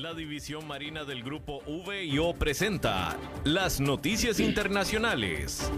[0.00, 5.72] La División Marina del Grupo VIO presenta las noticias internacionales.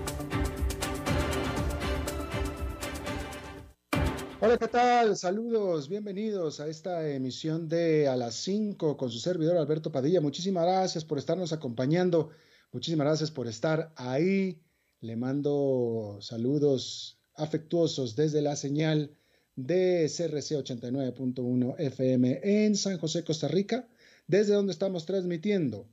[4.40, 5.16] Hola, ¿qué tal?
[5.16, 10.20] Saludos, bienvenidos a esta emisión de A las 5 con su servidor Alberto Padilla.
[10.20, 12.28] Muchísimas gracias por estarnos acompañando,
[12.72, 14.60] muchísimas gracias por estar ahí.
[15.00, 19.16] Le mando saludos afectuosos desde la señal
[19.56, 23.88] de CRC 89.1 FM en San José, Costa Rica,
[24.30, 25.90] desde donde estamos transmitiendo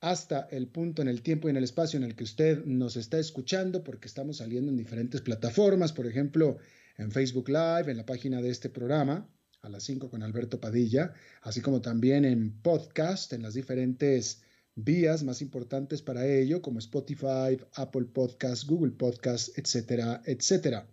[0.00, 2.96] hasta el punto en el tiempo y en el espacio en el que usted nos
[2.96, 6.56] está escuchando, porque estamos saliendo en diferentes plataformas, por ejemplo,
[6.96, 9.28] en Facebook Live, en la página de este programa,
[9.60, 14.42] a las 5 con Alberto Padilla, así como también en podcast, en las diferentes
[14.74, 20.88] vías más importantes para ello, como Spotify, Apple Podcasts, Google Podcasts, etcétera, etcétera.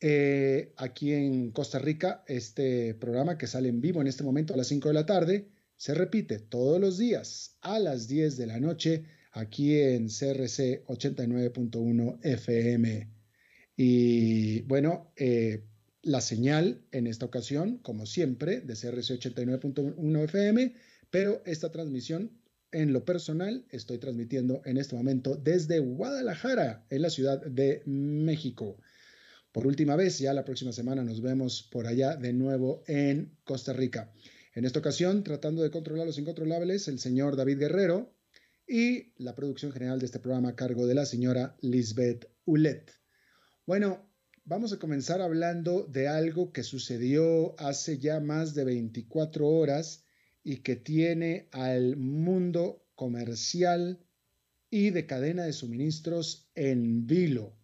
[0.00, 4.56] Eh, aquí en Costa Rica, este programa que sale en vivo en este momento a
[4.56, 8.60] las 5 de la tarde, se repite todos los días a las 10 de la
[8.60, 13.08] noche aquí en CRC 89.1 FM.
[13.76, 15.64] Y bueno, eh,
[16.02, 20.74] la señal en esta ocasión, como siempre, de CRC 89.1 FM,
[21.10, 22.40] pero esta transmisión
[22.72, 28.78] en lo personal estoy transmitiendo en este momento desde Guadalajara, en la Ciudad de México.
[29.52, 33.72] Por última vez, ya la próxima semana nos vemos por allá de nuevo en Costa
[33.72, 34.12] Rica.
[34.54, 38.14] En esta ocasión, tratando de controlar los incontrolables, el señor David Guerrero
[38.66, 42.92] y la producción general de este programa a cargo de la señora Lisbeth Ulet.
[43.66, 44.08] Bueno,
[44.44, 50.04] vamos a comenzar hablando de algo que sucedió hace ya más de 24 horas
[50.44, 54.06] y que tiene al mundo comercial
[54.70, 57.59] y de cadena de suministros en vilo.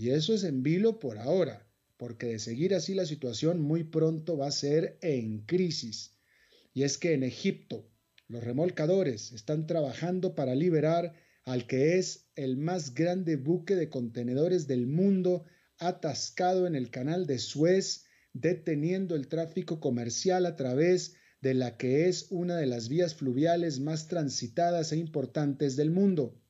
[0.00, 4.36] Y eso es en vilo por ahora, porque de seguir así la situación muy pronto
[4.36, 6.16] va a ser en crisis.
[6.72, 7.90] Y es que en Egipto
[8.28, 14.68] los remolcadores están trabajando para liberar al que es el más grande buque de contenedores
[14.68, 15.46] del mundo
[15.78, 22.08] atascado en el canal de Suez, deteniendo el tráfico comercial a través de la que
[22.08, 26.40] es una de las vías fluviales más transitadas e importantes del mundo.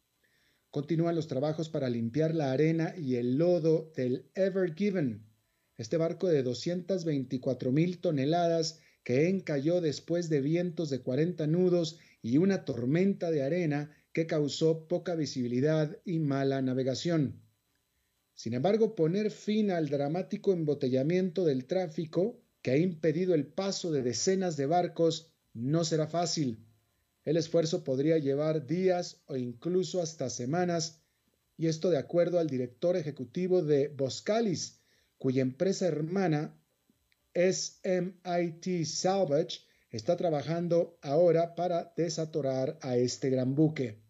[0.71, 5.25] Continúan los trabajos para limpiar la arena y el lodo del Ever Given,
[5.79, 12.37] este barco de 224 mil toneladas que encalló después de vientos de 40 nudos y
[12.37, 17.41] una tormenta de arena que causó poca visibilidad y mala navegación.
[18.35, 24.03] Sin embargo, poner fin al dramático embotellamiento del tráfico que ha impedido el paso de
[24.03, 26.68] decenas de barcos no será fácil.
[27.29, 31.03] El esfuerzo podría llevar días o incluso hasta semanas,
[31.59, 34.81] y esto de acuerdo al director ejecutivo de Boscalis,
[35.19, 36.59] cuya empresa hermana
[37.35, 39.59] SMIT Salvage
[39.91, 44.01] está trabajando ahora para desatorar a este gran buque.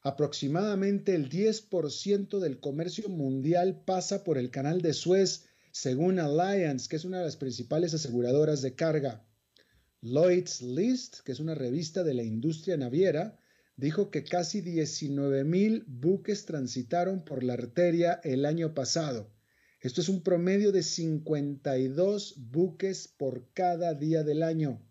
[0.00, 6.96] Aproximadamente el 10% del comercio mundial pasa por el canal de Suez, según Alliance, que
[6.96, 9.24] es una de las principales aseguradoras de carga.
[10.04, 13.38] Lloyd's List, que es una revista de la industria naviera,
[13.76, 19.30] dijo que casi 19 mil buques transitaron por la arteria el año pasado.
[19.80, 24.84] Esto es un promedio de 52 buques por cada día del año.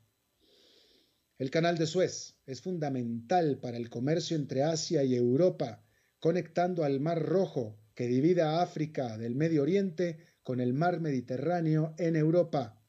[1.38, 5.84] El canal de Suez es fundamental para el comercio entre Asia y Europa,
[6.20, 11.96] conectando al Mar Rojo, que divide a África del Medio Oriente con el Mar Mediterráneo
[11.98, 12.82] en Europa.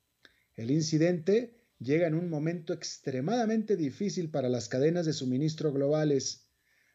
[0.55, 6.47] El incidente llega en un momento extremadamente difícil para las cadenas de suministro globales.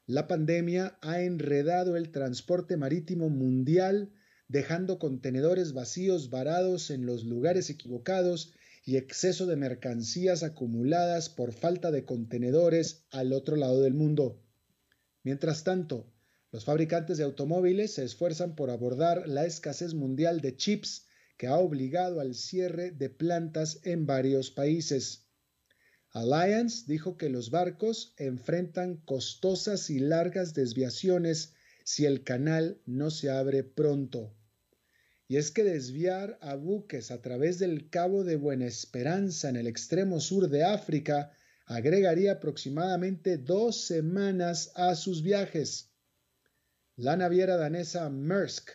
[0.05, 4.13] La pandemia ha enredado el transporte marítimo mundial,
[4.47, 8.53] dejando contenedores vacíos varados en los lugares equivocados
[8.85, 14.41] y exceso de mercancías acumuladas por falta de contenedores al otro lado del mundo.
[15.23, 16.09] Mientras tanto,
[16.53, 21.06] los fabricantes de automóviles se esfuerzan por abordar la escasez mundial de chips
[21.37, 25.27] que ha obligado al cierre de plantas en varios países.
[26.11, 31.53] Alliance dijo que los barcos enfrentan costosas y largas desviaciones
[31.83, 34.35] si el canal no se abre pronto.
[35.27, 39.67] Y es que desviar a buques a través del Cabo de Buena Esperanza en el
[39.67, 41.31] extremo sur de África
[41.65, 45.91] agregaría aproximadamente dos semanas a sus viajes.
[46.95, 48.71] La naviera danesa Maersk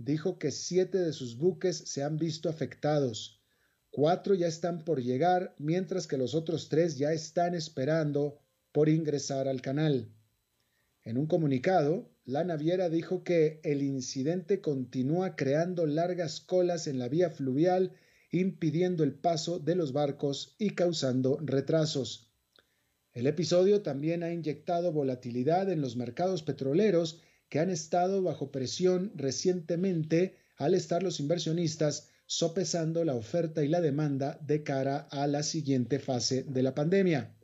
[0.00, 3.42] dijo que siete de sus buques se han visto afectados.
[3.90, 8.40] Cuatro ya están por llegar, mientras que los otros tres ya están esperando
[8.72, 10.08] por ingresar al canal.
[11.02, 17.08] En un comunicado, la naviera dijo que el incidente continúa creando largas colas en la
[17.08, 17.92] vía fluvial
[18.30, 22.32] impidiendo el paso de los barcos y causando retrasos.
[23.12, 27.20] El episodio también ha inyectado volatilidad en los mercados petroleros
[27.50, 33.80] que han estado bajo presión recientemente al estar los inversionistas sopesando la oferta y la
[33.80, 37.34] demanda de cara a la siguiente fase de la pandemia.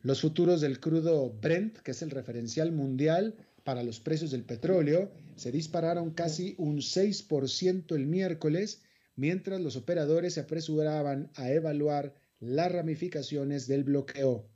[0.00, 5.12] Los futuros del crudo Brent, que es el referencial mundial para los precios del petróleo,
[5.36, 8.80] se dispararon casi un 6% el miércoles,
[9.14, 14.48] mientras los operadores se apresuraban a evaluar las ramificaciones del bloqueo.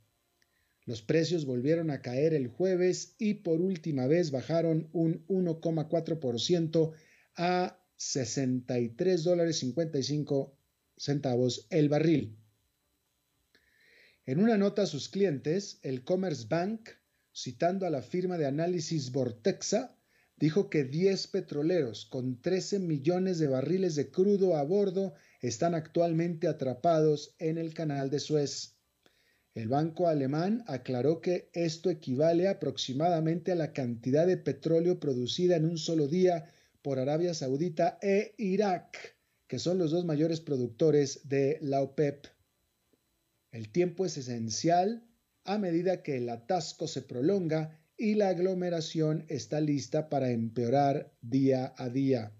[0.85, 6.91] Los precios volvieron a caer el jueves y por última vez bajaron un 1,4%
[7.37, 10.57] a 63 dólares 55
[10.97, 12.37] centavos el barril.
[14.25, 16.89] En una nota a sus clientes, el Commerce Bank,
[17.33, 19.97] citando a la firma de análisis Vortexa,
[20.37, 26.47] dijo que 10 petroleros con 13 millones de barriles de crudo a bordo están actualmente
[26.47, 28.72] atrapados en el canal de Suez.
[29.55, 35.65] El banco alemán aclaró que esto equivale aproximadamente a la cantidad de petróleo producida en
[35.65, 36.51] un solo día
[36.81, 39.15] por Arabia Saudita e Irak,
[39.47, 42.25] que son los dos mayores productores de la OPEP.
[43.51, 45.07] El tiempo es esencial
[45.45, 51.75] a medida que el atasco se prolonga y la aglomeración está lista para empeorar día
[51.77, 52.31] a día.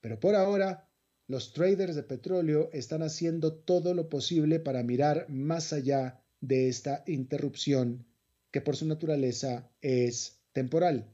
[0.00, 0.88] Pero por ahora,
[1.32, 7.04] los traders de petróleo están haciendo todo lo posible para mirar más allá de esta
[7.06, 8.04] interrupción
[8.50, 11.10] que por su naturaleza es temporal.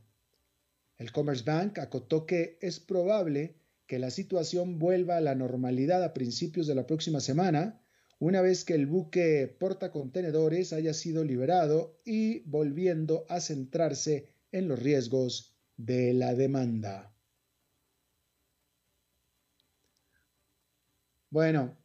[0.97, 3.55] El Commerce Bank acotó que es probable
[3.87, 7.81] que la situación vuelva a la normalidad a principios de la próxima semana,
[8.19, 14.81] una vez que el buque portacontenedores haya sido liberado y volviendo a centrarse en los
[14.83, 17.15] riesgos de la demanda.
[21.31, 21.77] Bueno,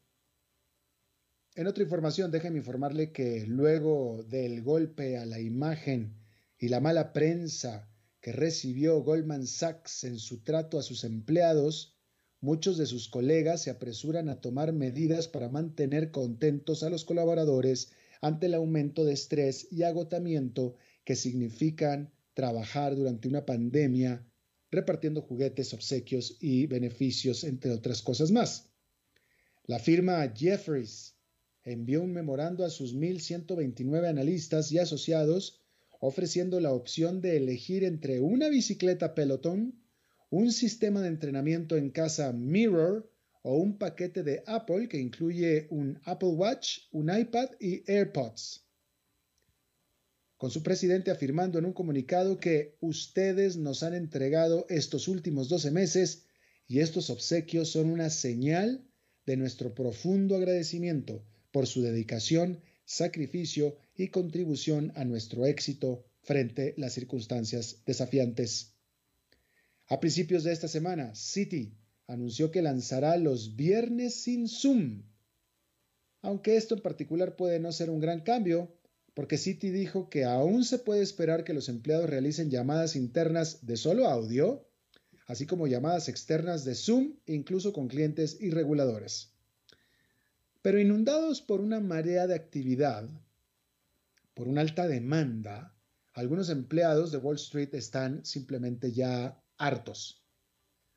[1.55, 6.15] en otra información, déjeme informarle que luego del golpe a la imagen
[6.57, 7.89] y la mala prensa
[8.21, 11.97] que recibió Goldman Sachs en su trato a sus empleados,
[12.39, 17.91] muchos de sus colegas se apresuran a tomar medidas para mantener contentos a los colaboradores
[18.21, 24.25] ante el aumento de estrés y agotamiento que significan trabajar durante una pandemia
[24.71, 28.72] repartiendo juguetes, obsequios y beneficios, entre otras cosas más.
[29.65, 31.15] La firma Jeffries
[31.63, 35.61] envió un memorando a sus 1.129 analistas y asociados
[36.01, 39.81] ofreciendo la opción de elegir entre una bicicleta Peloton,
[40.29, 43.09] un sistema de entrenamiento en casa Mirror
[43.41, 48.65] o un paquete de Apple que incluye un Apple Watch, un iPad y AirPods.
[50.35, 55.71] Con su presidente afirmando en un comunicado que ustedes nos han entregado estos últimos 12
[55.71, 56.25] meses
[56.67, 58.85] y estos obsequios son una señal
[59.25, 66.81] de nuestro profundo agradecimiento por su dedicación, sacrificio y contribución a nuestro éxito frente a
[66.81, 68.73] las circunstancias desafiantes.
[69.87, 71.73] A principios de esta semana, Citi
[72.07, 75.03] anunció que lanzará los viernes sin Zoom.
[76.21, 78.73] Aunque esto en particular puede no ser un gran cambio,
[79.13, 83.77] porque Citi dijo que aún se puede esperar que los empleados realicen llamadas internas de
[83.77, 84.65] solo audio,
[85.27, 89.31] así como llamadas externas de Zoom, incluso con clientes y reguladores.
[90.61, 93.09] Pero inundados por una marea de actividad,
[94.33, 95.75] por una alta demanda,
[96.13, 100.23] algunos empleados de Wall Street están simplemente ya hartos.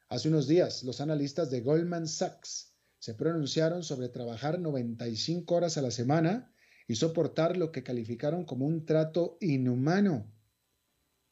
[0.09, 5.83] Hace unos días, los analistas de Goldman Sachs se pronunciaron sobre trabajar 95 horas a
[5.83, 6.53] la semana
[6.87, 10.33] y soportar lo que calificaron como un trato inhumano.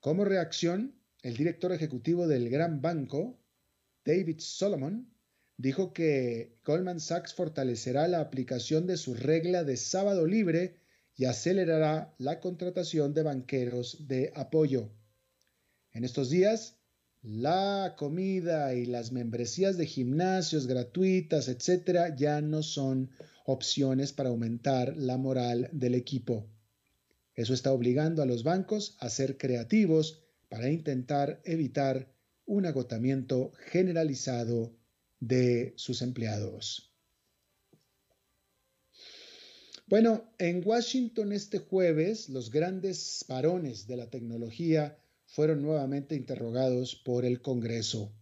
[0.01, 3.41] Como reacción, el director ejecutivo del gran banco,
[4.05, 5.11] David Solomon,
[5.57, 10.77] dijo que Goldman Sachs fortalecerá la aplicación de su regla de sábado libre
[11.17, 14.91] y acelerará la contratación de banqueros de apoyo.
[15.93, 16.77] En estos días,
[17.23, 23.11] la comida y las membresías de gimnasios gratuitas, etcétera, ya no son
[23.47, 26.47] opciones para aumentar la moral del equipo.
[27.35, 30.24] Eso está obligando a los bancos a ser creativos
[30.55, 32.15] para intentar evitar
[32.47, 34.73] un agotamiento generalizado
[35.19, 36.95] de sus empleados.
[39.89, 44.97] Bueno, en Washington este jueves los grandes varones de la tecnología
[45.27, 48.15] fueron nuevamente interrogados por el Congreso.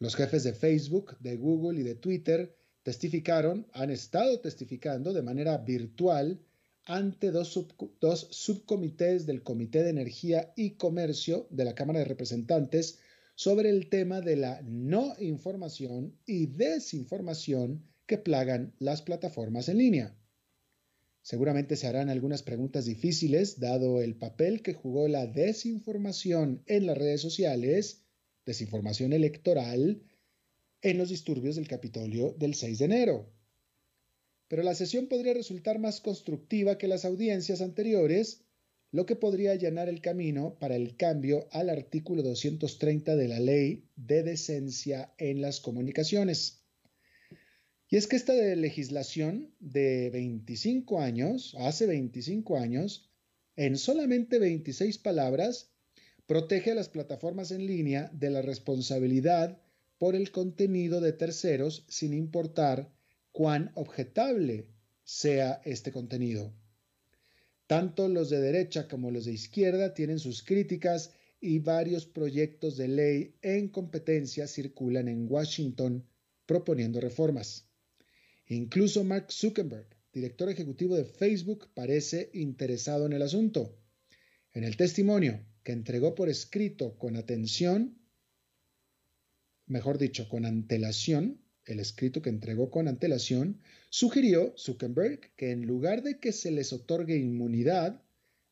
[0.00, 5.56] Los jefes de Facebook, de Google y de Twitter testificaron, han estado testificando de manera
[5.58, 6.44] virtual
[6.86, 12.98] ante dos, subcomités del Comité de Energía y Comercio de la Cámara de Representantes
[13.34, 20.16] sobre el tema de la no información y desinformación que plagan las plataformas en línea.
[21.22, 26.98] Seguramente se harán algunas preguntas difíciles dado el papel que jugó la desinformación en las
[26.98, 28.04] redes sociales,
[28.44, 30.02] desinformación electoral,
[30.82, 33.33] en los disturbios del Capitolio del 6 de enero.
[34.54, 38.44] Pero la sesión podría resultar más constructiva que las audiencias anteriores,
[38.92, 43.88] lo que podría allanar el camino para el cambio al artículo 230 de la Ley
[43.96, 46.62] de Decencia en las Comunicaciones.
[47.88, 53.10] Y es que esta legislación de 25 años, hace 25 años,
[53.56, 55.72] en solamente 26 palabras,
[56.26, 59.60] protege a las plataformas en línea de la responsabilidad
[59.98, 62.93] por el contenido de terceros sin importar
[63.34, 64.68] cuán objetable
[65.02, 66.54] sea este contenido.
[67.66, 71.10] Tanto los de derecha como los de izquierda tienen sus críticas
[71.40, 76.06] y varios proyectos de ley en competencia circulan en Washington
[76.46, 77.66] proponiendo reformas.
[78.46, 83.76] Incluso Mark Zuckerberg, director ejecutivo de Facebook, parece interesado en el asunto.
[84.52, 87.98] En el testimonio que entregó por escrito con atención,
[89.66, 96.02] mejor dicho, con antelación, el escrito que entregó con antelación, sugirió Zuckerberg que en lugar
[96.02, 98.02] de que se les otorgue inmunidad,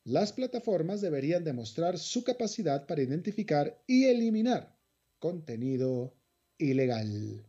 [0.03, 4.77] las plataformas deberían demostrar su capacidad para identificar y eliminar
[5.19, 6.13] contenido
[6.57, 7.45] ilegal.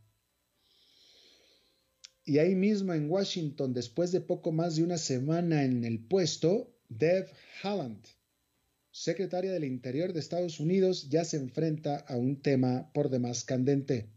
[2.24, 6.74] Y ahí mismo en Washington, después de poco más de una semana en el puesto,
[6.88, 7.26] Dev
[7.62, 8.06] Haaland,
[8.90, 14.13] secretaria del Interior de Estados Unidos, ya se enfrenta a un tema por demás candente.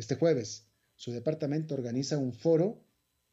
[0.00, 0.66] Este jueves,
[0.96, 2.82] su departamento organiza un foro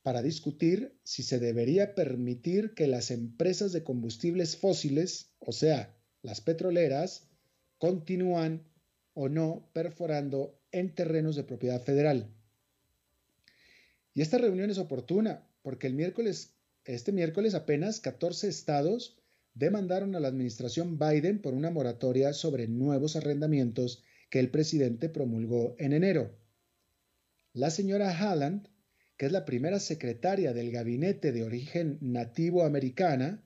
[0.02, 6.42] para discutir si se debería permitir que las empresas de combustibles fósiles, o sea, las
[6.42, 7.30] petroleras,
[7.78, 8.68] continúan
[9.14, 12.36] o no perforando en terrenos de propiedad federal.
[14.14, 19.18] Y esta reunión es oportuna porque el miércoles, este miércoles apenas 14 estados
[19.54, 25.74] demandaron a la administración Biden por una moratoria sobre nuevos arrendamientos que el presidente promulgó
[25.80, 26.46] en enero.
[27.58, 28.68] La señora Halland,
[29.18, 33.44] que es la primera secretaria del gabinete de origen nativo americana,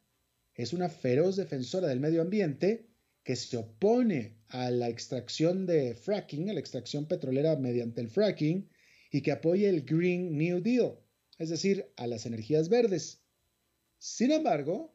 [0.53, 2.89] es una feroz defensora del medio ambiente
[3.23, 8.69] que se opone a la extracción de fracking, a la extracción petrolera mediante el fracking,
[9.13, 10.99] y que apoye el Green New Deal,
[11.37, 13.23] es decir, a las energías verdes.
[13.97, 14.93] Sin embargo,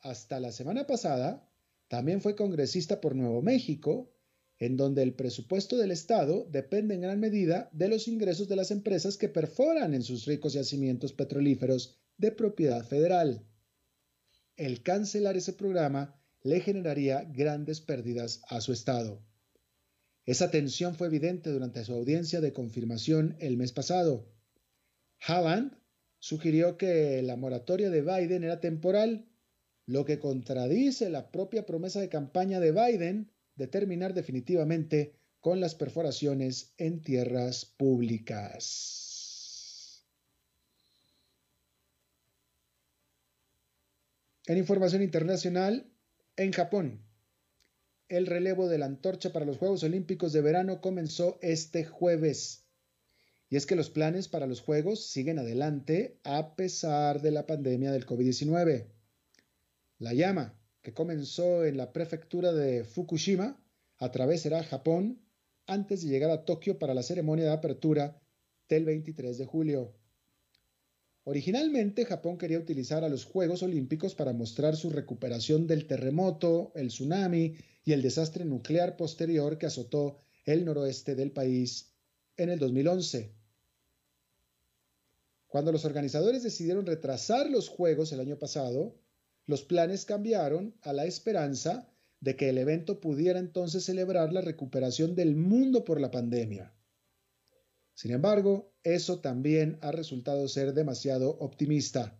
[0.00, 1.46] hasta la semana pasada,
[1.88, 4.13] también fue congresista por Nuevo México,
[4.58, 8.70] en donde el presupuesto del Estado depende en gran medida de los ingresos de las
[8.70, 13.44] empresas que perforan en sus ricos yacimientos petrolíferos de propiedad federal.
[14.56, 19.20] El cancelar ese programa le generaría grandes pérdidas a su Estado.
[20.26, 24.32] Esa tensión fue evidente durante su audiencia de confirmación el mes pasado.
[25.20, 25.76] Haaland
[26.18, 29.28] sugirió que la moratoria de Biden era temporal,
[29.86, 35.74] lo que contradice la propia promesa de campaña de Biden de terminar definitivamente con las
[35.74, 39.14] perforaciones en tierras públicas.
[44.46, 45.90] En información internacional,
[46.36, 47.02] en Japón,
[48.08, 52.66] el relevo de la antorcha para los Juegos Olímpicos de verano comenzó este jueves.
[53.48, 57.92] Y es que los planes para los Juegos siguen adelante a pesar de la pandemia
[57.92, 58.86] del COVID-19.
[59.98, 63.58] La llama, que comenzó en la prefectura de Fukushima,
[63.96, 65.18] atravesará Japón
[65.66, 68.20] antes de llegar a Tokio para la ceremonia de apertura
[68.68, 69.94] del 23 de julio.
[71.24, 76.88] Originalmente Japón quería utilizar a los Juegos Olímpicos para mostrar su recuperación del terremoto, el
[76.88, 81.94] tsunami y el desastre nuclear posterior que azotó el noroeste del país
[82.36, 83.32] en el 2011.
[85.46, 88.94] Cuando los organizadores decidieron retrasar los Juegos el año pasado,
[89.46, 91.88] los planes cambiaron a la esperanza
[92.20, 96.74] de que el evento pudiera entonces celebrar la recuperación del mundo por la pandemia.
[97.94, 102.18] Sin embargo, eso también ha resultado ser demasiado optimista.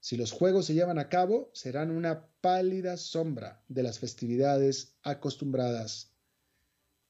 [0.00, 6.12] Si los juegos se llevan a cabo, serán una pálida sombra de las festividades acostumbradas.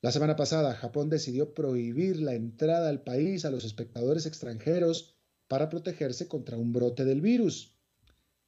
[0.02, 5.16] La semana pasada, Japón decidió prohibir la entrada al país a los espectadores extranjeros
[5.48, 7.71] para protegerse contra un brote del virus.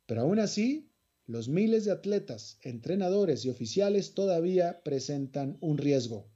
[0.06, 0.90] Pero aún así,
[1.26, 6.28] los miles de atletas, entrenadores y oficiales todavía presentan un riesgo.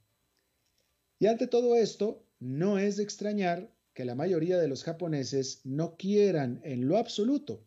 [1.19, 5.97] Y ante todo esto, no es de extrañar que la mayoría de los japoneses no
[5.97, 7.65] quieran en lo absoluto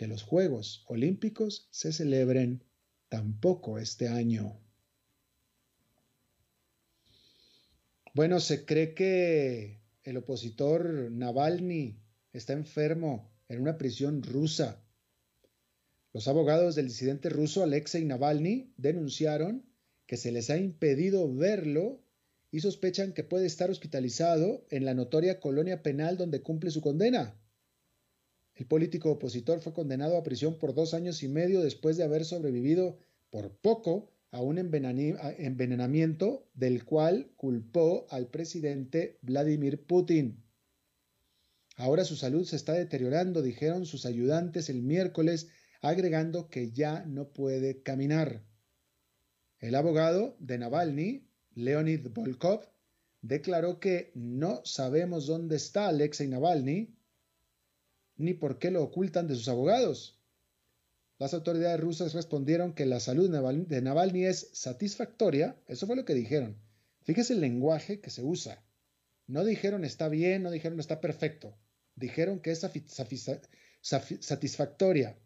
[0.00, 2.64] que los Juegos Olímpicos se celebren
[3.10, 4.58] tampoco este año.
[8.14, 12.00] Bueno, se cree que el opositor Navalny
[12.32, 14.82] está enfermo en una prisión rusa.
[16.12, 19.64] Los abogados del disidente ruso Alexei Navalny denunciaron
[20.06, 22.02] que se les ha impedido verlo
[22.50, 27.40] y sospechan que puede estar hospitalizado en la notoria colonia penal donde cumple su condena.
[28.56, 32.24] El político opositor fue condenado a prisión por dos años y medio después de haber
[32.24, 32.98] sobrevivido
[33.30, 40.42] por poco a un envenenamiento del cual culpó al presidente Vladimir Putin.
[41.76, 45.48] Ahora su salud se está deteriorando, dijeron sus ayudantes el miércoles,
[45.80, 48.42] agregando que ya no puede caminar.
[49.58, 52.68] El abogado de Navalny, Leonid Volkov,
[53.22, 56.94] declaró que no sabemos dónde está Alexei Navalny
[58.16, 60.18] ni por qué lo ocultan de sus abogados.
[61.18, 66.14] Las autoridades rusas respondieron que la salud de Navalny es satisfactoria, eso fue lo que
[66.14, 66.56] dijeron.
[67.02, 68.62] Fíjese el lenguaje que se usa.
[69.26, 71.54] No dijeron está bien, no dijeron está perfecto.
[71.94, 72.60] Dijeron que es
[73.80, 75.18] satisfactoria.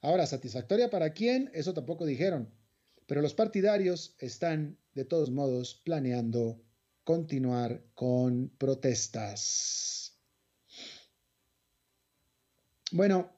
[0.00, 1.50] Ahora, ¿satisfactoria para quién?
[1.52, 2.52] Eso tampoco dijeron.
[3.06, 6.60] Pero los partidarios están, de todos modos, planeando
[7.04, 10.18] continuar con protestas.
[12.92, 13.30] Bueno,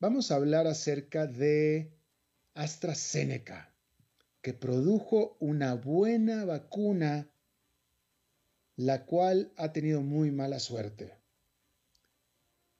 [0.00, 1.92] vamos a hablar acerca de
[2.54, 3.72] AstraZeneca,
[4.42, 7.30] que produjo una buena vacuna,
[8.76, 11.19] la cual ha tenido muy mala suerte.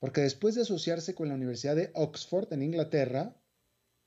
[0.01, 3.37] Porque después de asociarse con la Universidad de Oxford en Inglaterra,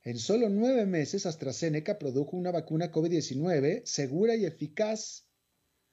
[0.02, 5.30] en solo nueve meses AstraZeneca produjo una vacuna COVID-19 segura y eficaz,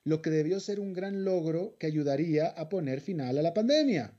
[0.02, 4.18] lo que debió ser un gran logro que ayudaría a poner final a la pandemia.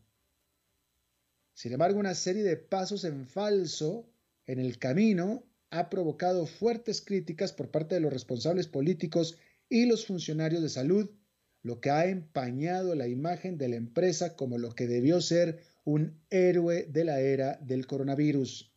[1.53, 4.09] Sin embargo, una serie de pasos en falso
[4.45, 10.05] en el camino ha provocado fuertes críticas por parte de los responsables políticos y los
[10.05, 11.09] funcionarios de salud,
[11.63, 16.21] lo que ha empañado la imagen de la empresa como lo que debió ser un
[16.29, 18.71] héroe de la era del coronavirus.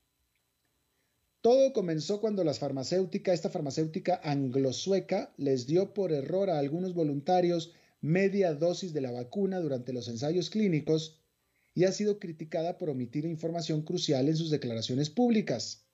[1.41, 8.55] Todo comenzó cuando las esta farmacéutica anglo-sueca, les dio por error a algunos voluntarios media
[8.55, 11.21] dosis de la vacuna durante los ensayos clínicos
[11.75, 15.85] y ha sido criticada por omitir información crucial en sus declaraciones públicas.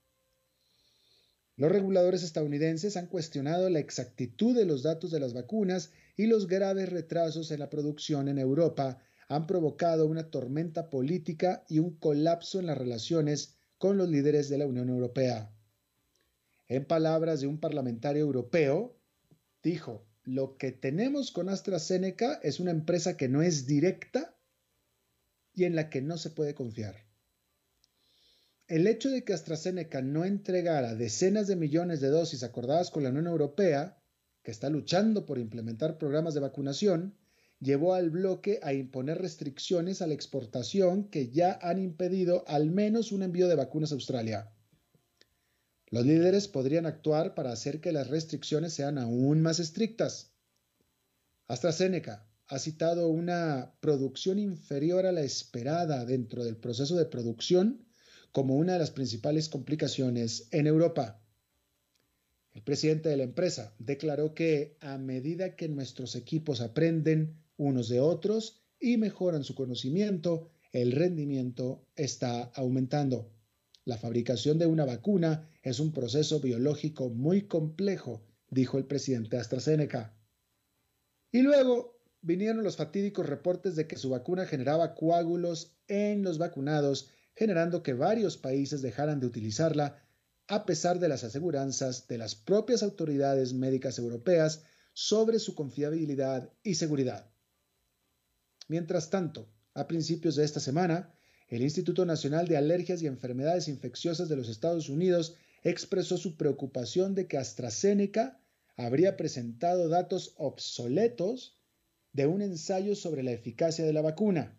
[1.56, 6.46] Los reguladores estadounidenses han cuestionado la exactitud de los datos de las vacunas y los
[6.46, 12.58] graves retrasos en la producción en Europa han provocado una tormenta política y un colapso
[12.58, 15.54] en las relaciones con los líderes de la Unión Europea.
[16.66, 18.98] En palabras de un parlamentario europeo,
[19.62, 24.36] dijo, lo que tenemos con AstraZeneca es una empresa que no es directa
[25.54, 26.96] y en la que no se puede confiar.
[28.66, 33.10] El hecho de que AstraZeneca no entregara decenas de millones de dosis acordadas con la
[33.10, 34.02] Unión Europea,
[34.42, 37.19] que está luchando por implementar programas de vacunación,
[37.60, 43.12] llevó al bloque a imponer restricciones a la exportación que ya han impedido al menos
[43.12, 44.50] un envío de vacunas a Australia.
[45.90, 50.32] Los líderes podrían actuar para hacer que las restricciones sean aún más estrictas.
[51.48, 57.86] AstraZeneca, ha citado una producción inferior a la esperada dentro del proceso de producción
[58.32, 61.20] como una de las principales complicaciones en Europa.
[62.52, 68.00] El presidente de la empresa declaró que a medida que nuestros equipos aprenden unos de
[68.00, 73.30] otros y mejoran su conocimiento, el rendimiento está aumentando.
[73.84, 80.16] La fabricación de una vacuna es un proceso biológico muy complejo, dijo el presidente AstraZeneca.
[81.30, 87.10] Y luego vinieron los fatídicos reportes de que su vacuna generaba coágulos en los vacunados,
[87.34, 90.02] generando que varios países dejaran de utilizarla
[90.48, 96.76] a pesar de las aseguranzas de las propias autoridades médicas europeas sobre su confiabilidad y
[96.76, 97.30] seguridad.
[98.70, 101.12] Mientras tanto, a principios de esta semana,
[101.48, 107.16] el Instituto Nacional de Alergias y Enfermedades Infecciosas de los Estados Unidos expresó su preocupación
[107.16, 108.40] de que AstraZeneca
[108.76, 111.58] habría presentado datos obsoletos
[112.12, 114.56] de un ensayo sobre la eficacia de la vacuna.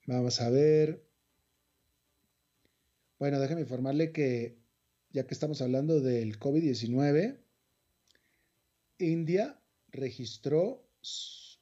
[0.08, 1.06] vamos a ver.
[3.18, 4.58] Bueno, déjeme informarle que
[5.12, 7.40] ya que estamos hablando del COVID-19,
[9.00, 9.60] India
[9.90, 10.86] registró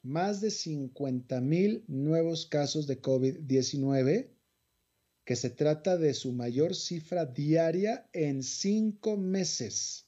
[0.03, 4.29] más de 50 mil nuevos casos de COVID-19,
[5.23, 10.06] que se trata de su mayor cifra diaria en cinco meses.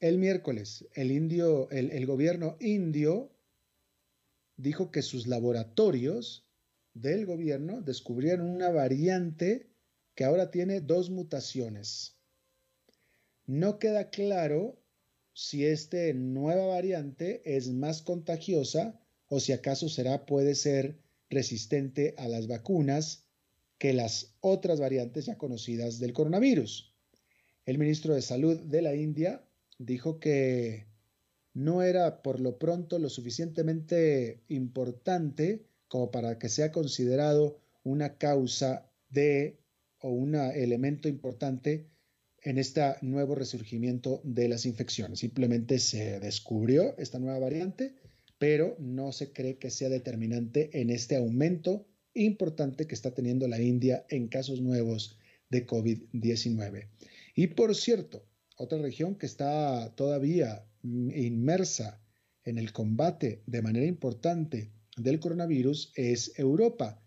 [0.00, 3.32] El miércoles, el, gobierno indio
[4.56, 6.46] dijo que sus laboratorios
[6.92, 9.70] del gobierno descubrieron una variante
[10.14, 12.16] que ahora tiene dos mutaciones.
[13.46, 14.80] No queda claro
[15.32, 20.98] si esta nueva variante es más contagiosa o si acaso será, puede ser
[21.30, 23.26] resistente a las vacunas
[23.78, 26.94] que las otras variantes ya conocidas del coronavirus.
[27.66, 29.43] El ministro de Salud de la India
[29.78, 30.86] dijo que
[31.52, 38.90] no era por lo pronto lo suficientemente importante como para que sea considerado una causa
[39.10, 39.60] de
[40.00, 41.88] o un elemento importante
[42.42, 45.20] en este nuevo resurgimiento de las infecciones.
[45.20, 47.94] Simplemente se descubrió esta nueva variante,
[48.38, 53.60] pero no se cree que sea determinante en este aumento importante que está teniendo la
[53.60, 56.88] India en casos nuevos de COVID-19.
[57.34, 62.00] Y por cierto, otra región que está todavía inmersa
[62.44, 67.02] en el combate de manera importante del coronavirus es Europa.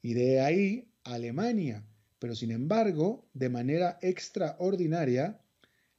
[0.00, 1.84] Y de ahí Alemania.
[2.18, 5.40] Pero sin embargo, de manera extraordinaria,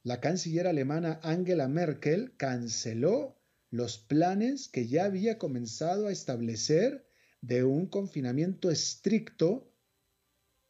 [0.02, 3.38] la canciller alemana Angela Merkel canceló
[3.70, 7.06] los planes que ya había comenzado a establecer
[7.40, 9.70] de un confinamiento estricto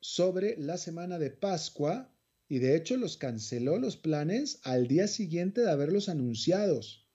[0.00, 2.13] sobre la semana de Pascua
[2.48, 7.08] y de hecho los canceló los planes al día siguiente de haberlos anunciados.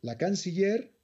[0.00, 0.96] La canciller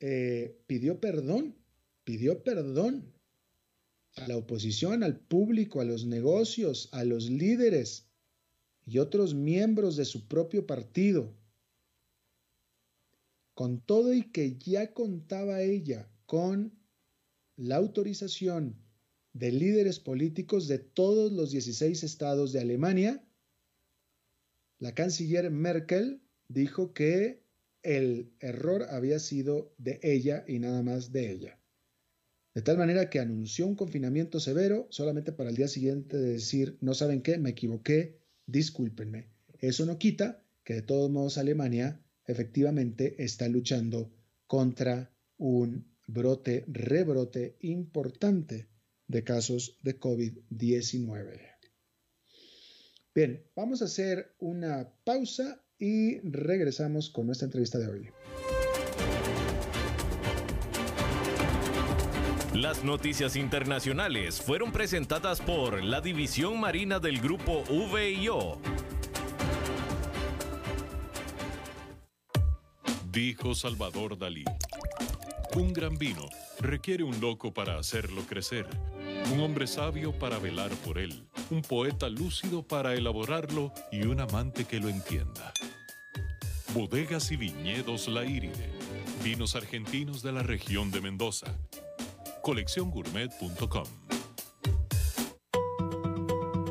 [0.00, 1.56] eh, pidió perdón,
[2.04, 3.12] pidió perdón
[4.16, 8.10] a la oposición, al público, a los negocios, a los líderes
[8.84, 11.36] y otros miembros de su propio partido.
[13.54, 16.78] Con todo y que ya contaba ella con
[17.56, 18.89] la autorización
[19.32, 23.24] de líderes políticos de todos los 16 estados de Alemania,
[24.78, 27.42] la canciller Merkel dijo que
[27.82, 31.58] el error había sido de ella y nada más de ella.
[32.54, 36.76] De tal manera que anunció un confinamiento severo solamente para el día siguiente de decir,
[36.80, 39.28] no saben qué, me equivoqué, discúlpenme.
[39.60, 44.10] Eso no quita que de todos modos Alemania efectivamente está luchando
[44.46, 48.69] contra un brote, rebrote importante
[49.10, 51.40] de casos de COVID-19.
[53.12, 58.08] Bien, vamos a hacer una pausa y regresamos con nuestra entrevista de hoy.
[62.54, 68.60] Las noticias internacionales fueron presentadas por la División Marina del Grupo VIO.
[73.10, 74.44] Dijo Salvador Dalí.
[75.56, 76.28] Un gran vino
[76.60, 78.68] requiere un loco para hacerlo crecer
[79.32, 84.64] un hombre sabio para velar por él, un poeta lúcido para elaborarlo y un amante
[84.64, 85.52] que lo entienda.
[86.74, 88.70] Bodegas y viñedos La Iride,
[89.24, 91.46] vinos argentinos de la región de Mendoza.
[92.42, 93.84] Colecciongourmet.com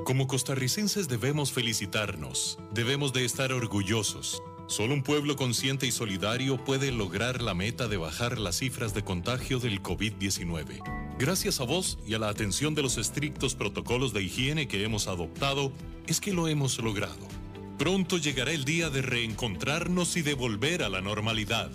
[0.05, 4.41] Como costarricenses debemos felicitarnos, debemos de estar orgullosos.
[4.67, 9.03] Solo un pueblo consciente y solidario puede lograr la meta de bajar las cifras de
[9.03, 10.98] contagio del COVID-19.
[11.19, 15.09] Gracias a vos y a la atención de los estrictos protocolos de higiene que hemos
[15.09, 15.73] adoptado,
[16.07, 17.27] es que lo hemos logrado.
[17.77, 21.71] Pronto llegará el día de reencontrarnos y de volver a la normalidad.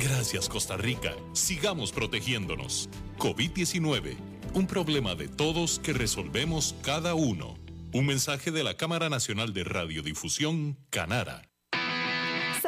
[0.00, 1.14] Gracias Costa Rica.
[1.32, 2.88] Sigamos protegiéndonos.
[3.18, 4.16] COVID-19,
[4.54, 7.54] un problema de todos que resolvemos cada uno.
[7.92, 11.51] Un mensaje de la Cámara Nacional de Radiodifusión, Canara.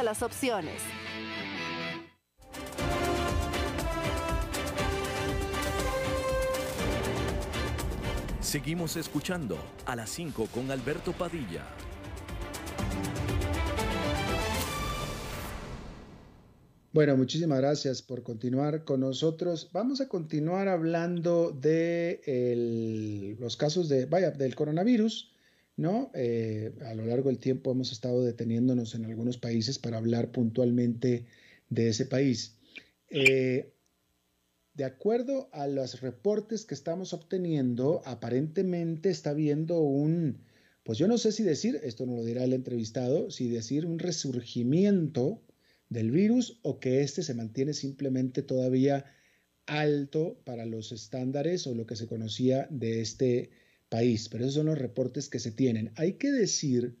[0.00, 0.82] todas las opciones.
[8.40, 11.64] Seguimos escuchando a las 5 con Alberto Padilla.
[16.92, 19.70] Bueno, muchísimas gracias por continuar con nosotros.
[19.72, 25.29] Vamos a continuar hablando de los casos de, vaya, del coronavirus.
[25.80, 26.10] ¿No?
[26.14, 31.24] Eh, a lo largo del tiempo hemos estado deteniéndonos en algunos países para hablar puntualmente
[31.70, 32.58] de ese país.
[33.08, 33.72] Eh,
[34.74, 40.42] de acuerdo a los reportes que estamos obteniendo, aparentemente está habiendo un,
[40.84, 43.98] pues yo no sé si decir, esto no lo dirá el entrevistado, si decir un
[43.98, 45.40] resurgimiento
[45.88, 49.06] del virus o que este se mantiene simplemente todavía
[49.64, 53.50] alto para los estándares o lo que se conocía de este
[53.90, 55.92] país, pero esos son los reportes que se tienen.
[55.96, 56.96] Hay que decir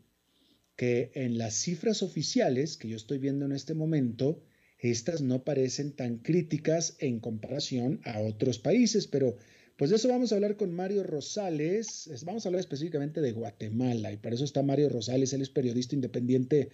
[0.76, 4.42] que en las cifras oficiales que yo estoy viendo en este momento,
[4.78, 9.36] estas no parecen tan críticas en comparación a otros países, pero
[9.76, 14.12] pues de eso vamos a hablar con Mario Rosales, vamos a hablar específicamente de Guatemala
[14.12, 16.70] y para eso está Mario Rosales, él es periodista independiente.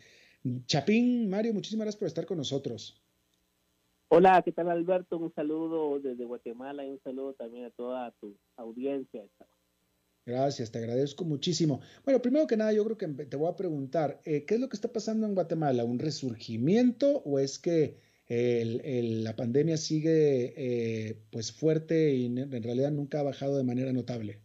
[0.67, 3.03] Chapín, Mario, muchísimas gracias por estar con nosotros.
[4.09, 5.19] Hola, ¿qué tal Alberto?
[5.19, 9.25] Un saludo desde Guatemala y un saludo también a toda tu audiencia.
[10.27, 11.81] Gracias, te agradezco muchísimo.
[12.05, 14.69] Bueno, primero que nada, yo creo que te voy a preguntar, eh, ¿qué es lo
[14.69, 15.85] que está pasando en Guatemala?
[15.85, 23.21] ¿Un resurgimiento o es que la pandemia sigue eh, pues fuerte y en realidad nunca
[23.21, 24.41] ha bajado de manera notable?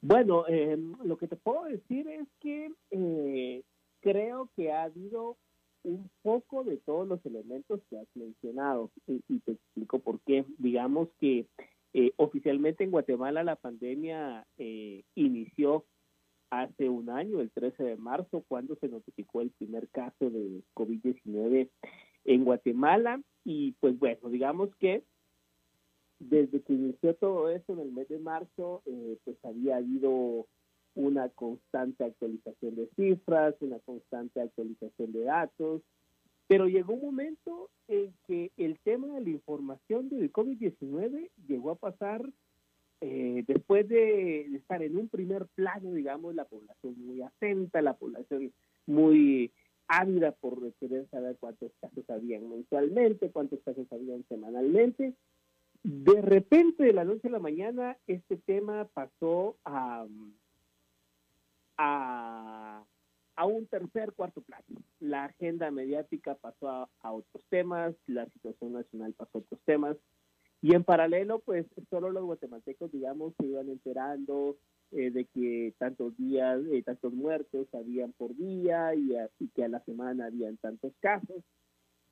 [0.00, 3.62] Bueno, em, lo que te puedo decir es que eh,
[4.00, 5.36] creo que ha habido
[5.84, 10.44] un poco de todos los elementos que has mencionado y te explico por qué.
[10.58, 11.46] Digamos que
[11.94, 15.84] eh, oficialmente en Guatemala la pandemia eh, inició
[16.50, 21.68] hace un año, el 13 de marzo, cuando se notificó el primer caso de COVID-19
[22.24, 23.20] en Guatemala.
[23.44, 25.02] Y pues bueno, digamos que
[26.18, 30.46] desde que inició todo esto en el mes de marzo, eh, pues había habido
[30.94, 35.82] una constante actualización de cifras, una constante actualización de datos,
[36.48, 41.76] pero llegó un momento en que el tema de la información del COVID-19 llegó a
[41.76, 42.22] pasar,
[43.00, 48.52] eh, después de, estar en un primer plano, digamos, la población muy atenta, la población
[48.86, 49.52] muy
[49.88, 55.14] ávida por querer saber cuántos casos habían mensualmente, cuántos casos habían semanalmente.
[55.82, 60.06] De repente, de la noche a la mañana, este tema pasó a,
[61.76, 62.84] a
[63.36, 64.64] a un tercer, cuarto plano.
[65.00, 69.96] La agenda mediática pasó a, otros temas, la situación nacional pasó a otros temas,
[70.62, 74.56] y en paralelo, pues solo los guatemaltecos, digamos, se iban enterando
[74.92, 79.68] eh, de que tantos días, eh, tantos muertos habían por día y, y que a
[79.68, 81.42] la semana habían tantos casos.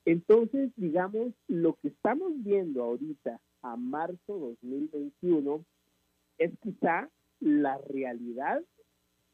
[0.05, 5.65] Entonces, digamos, lo que estamos viendo ahorita a marzo 2021
[6.39, 7.09] es quizá
[7.39, 8.65] la realidad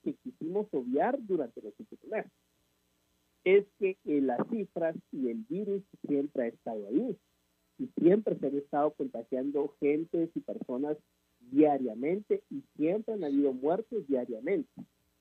[0.02, 2.32] que quisimos obviar durante los últimos meses.
[3.44, 7.16] Es que las cifras y el virus siempre ha estado ahí
[7.78, 10.96] y siempre se han estado contagiando gentes y personas
[11.50, 14.70] diariamente y siempre han habido muertes diariamente.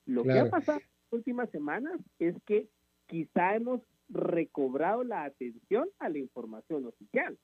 [0.05, 2.69] Lo que ha pasado en las últimas semanas es que
[3.07, 7.37] quizá hemos recobrado la atención a la información oficial.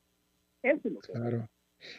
[0.64, 1.50] Eso es lo que Claro.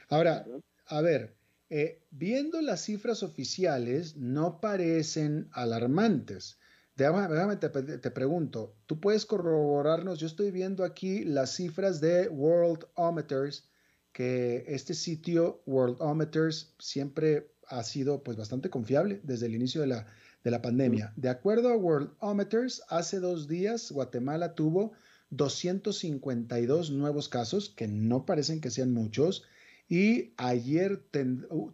[0.08, 0.46] Ahora,
[0.86, 1.34] a ver,
[1.70, 6.60] eh, viendo las cifras oficiales, no parecen alarmantes.
[6.94, 10.18] Déjame, te, te, pregunto, ¿tú puedes corroborarnos?
[10.18, 13.66] Yo estoy viendo aquí las cifras de Worldometers,
[14.12, 20.06] que este sitio Worldometers siempre ha sido pues bastante confiable desde el inicio de la,
[20.44, 21.14] de la pandemia.
[21.16, 24.92] De acuerdo a Worldometers, hace dos días Guatemala tuvo
[25.30, 29.44] 252 nuevos casos, que no parecen que sean muchos,
[29.88, 31.02] y ayer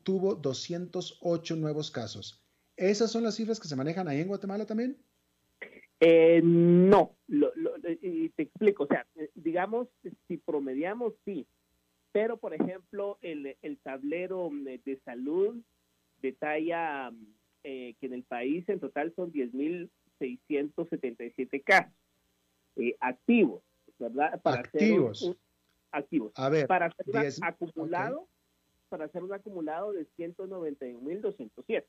[0.04, 2.44] tuvo 208 nuevos casos.
[2.76, 4.96] ¿Esas son las cifras que se manejan ahí en Guatemala también?
[6.00, 7.16] Eh, no,
[8.02, 9.88] y te explico, o sea, digamos,
[10.28, 11.44] si promediamos, sí,
[12.12, 15.56] pero por ejemplo, el, el tablero de salud
[16.22, 17.10] detalla
[17.64, 21.92] eh, que en el país en total son 10.677 casos
[22.76, 23.62] eh, activos,
[23.98, 24.40] ¿verdad?
[24.40, 25.36] Para activos.
[25.90, 26.32] activos.
[26.36, 28.26] A ver, para hacer un acumulado,
[28.88, 31.84] para hacer un acumulado de 191.207,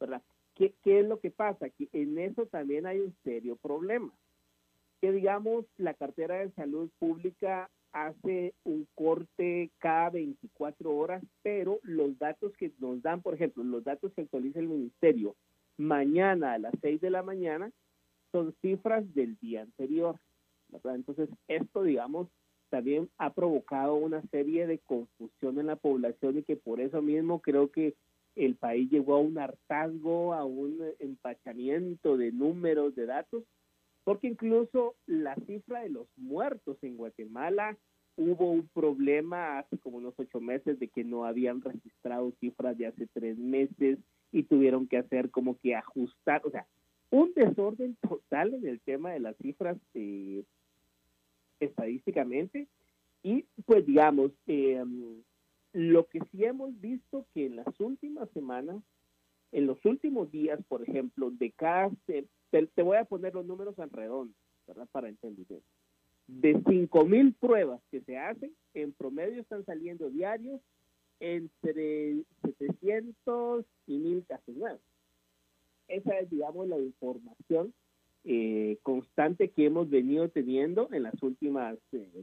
[0.00, 0.22] ¿verdad?
[0.68, 1.70] ¿Qué, es lo que pasa?
[1.70, 4.12] Que en eso también hay un serio problema.
[5.00, 12.18] Que digamos, la cartera de salud pública hace un corte cada 24 horas, pero los
[12.18, 15.34] datos que nos dan, por ejemplo, los datos que actualiza el ministerio
[15.78, 17.72] mañana a las 6 de la mañana
[18.30, 20.16] son cifras del día anterior.
[20.84, 22.28] Entonces, esto, digamos,
[22.68, 27.40] también ha provocado una serie de confusión en la población y que por eso mismo
[27.40, 27.94] creo que
[28.44, 33.44] el país llegó a un hartazgo, a un empachamiento de números, de datos,
[34.04, 37.76] porque incluso la cifra de los muertos en Guatemala
[38.16, 42.86] hubo un problema hace como unos ocho meses de que no habían registrado cifras de
[42.86, 43.98] hace tres meses
[44.32, 46.66] y tuvieron que hacer como que ajustar, o sea,
[47.10, 50.44] un desorden total en el tema de las cifras eh,
[51.58, 52.68] estadísticamente.
[53.22, 54.82] Y pues digamos, eh,
[55.72, 58.82] lo que sí hemos visto que en las últimas semanas,
[59.52, 63.90] en los últimos días, por ejemplo, de cada, te, voy a poner los números en
[63.90, 64.34] redondo,
[64.66, 64.88] ¿verdad?
[64.92, 65.62] Para entender.
[66.26, 70.60] De 5.000 pruebas que se hacen, en promedio están saliendo diarios
[71.18, 74.80] entre 700 y 1.000 casos nuevos.
[75.88, 77.74] Esa es, digamos, la información
[78.24, 82.22] eh, constante que hemos venido teniendo en las últimas eh,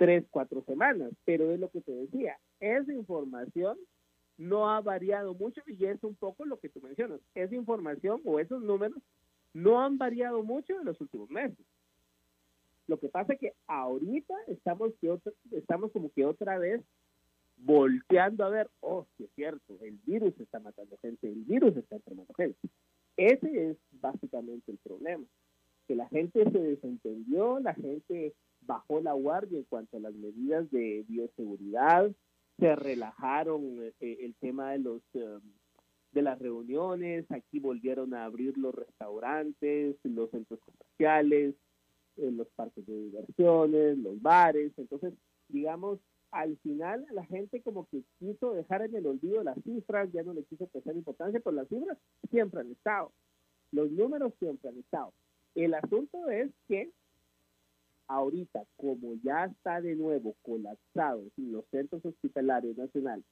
[0.00, 1.12] tres, cuatro semanas.
[1.26, 3.76] Pero es lo que te decía, esa información
[4.38, 7.20] no ha variado mucho y es un poco lo que tú mencionas.
[7.34, 8.98] Esa información o esos números
[9.52, 11.58] no han variado mucho en los últimos meses.
[12.86, 15.18] Lo que pasa es que ahorita estamos, que
[15.52, 16.80] estamos como que otra vez
[17.58, 21.96] volteando a ver, oh, sí es cierto, el virus está matando gente, el virus está
[21.96, 22.58] enfermando gente.
[23.18, 25.26] Ese es básicamente el problema,
[25.86, 28.32] que la gente se desentendió, la gente
[28.70, 32.08] bajó la guardia en cuanto a las medidas de bioseguridad,
[32.56, 35.40] se relajaron eh, eh, el tema de los em,
[36.12, 41.54] de las reuniones, aquí volvieron a abrir los restaurantes, los centros comerciales,
[42.16, 45.14] eh, los parques de diversiones, los bares, entonces
[45.48, 45.98] digamos
[46.30, 50.32] al final la gente como que quiso dejar en el olvido las cifras, ya no
[50.32, 51.98] le quiso prestar importancia, pero las cifras
[52.30, 53.12] siempre han estado,
[53.72, 55.12] los números siempre han estado.
[55.56, 56.92] El asunto es que
[58.10, 63.24] ahorita, como ya está de nuevo colapsado los centros hospitalarios nacionales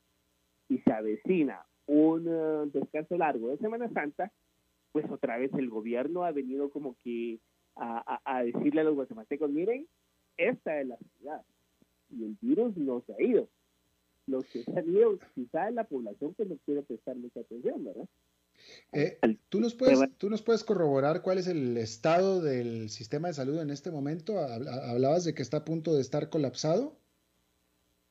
[0.69, 4.31] y se avecina un eh, descanso largo de Semana Santa,
[4.93, 7.41] pues otra vez el gobierno ha venido como que
[7.75, 9.87] a, decirle a los guatemaltecos, miren,
[10.37, 11.43] esta es la ciudad
[12.11, 13.49] y el virus no se ha ido.
[14.27, 17.85] Los que se han ido quizá es la población que no quiere prestar mucha atención,
[17.85, 18.09] ¿verdad?
[18.93, 23.35] Eh, ¿tú, nos puedes, ¿Tú nos puedes corroborar cuál es el estado del sistema de
[23.35, 24.39] salud en este momento?
[24.39, 26.97] Hablabas de que está a punto de estar colapsado.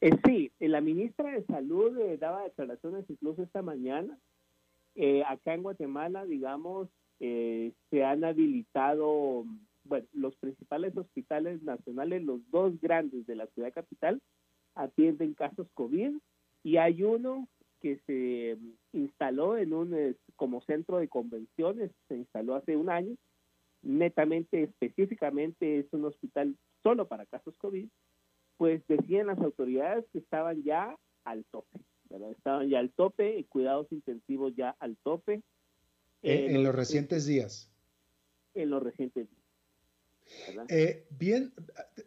[0.02, 4.18] Eh, sí, eh, la ministra de Salud daba declaraciones incluso esta mañana.
[5.28, 6.90] acá en Guatemala, digamos,
[7.20, 9.46] se han habilitado,
[9.84, 14.22] bueno, los principales hospitales nacionales, los dos grandes de la ciudad capital,
[14.76, 16.12] atienden casos COVID
[16.64, 17.48] y hay uno
[17.82, 18.58] que se
[18.94, 23.16] instaló en un como centro de convenciones, se instaló hace un año,
[23.82, 27.88] netamente, específicamente es un hospital solo para casos COVID,
[28.58, 32.32] pues decían las autoridades que estaban ya al tope, ¿verdad?
[32.32, 35.42] estaban ya al tope, cuidados intensivos ya al tope.
[36.22, 37.72] en, eh, los recientes días.
[38.54, 39.48] En los recientes días.
[40.70, 41.54] Eh, bien,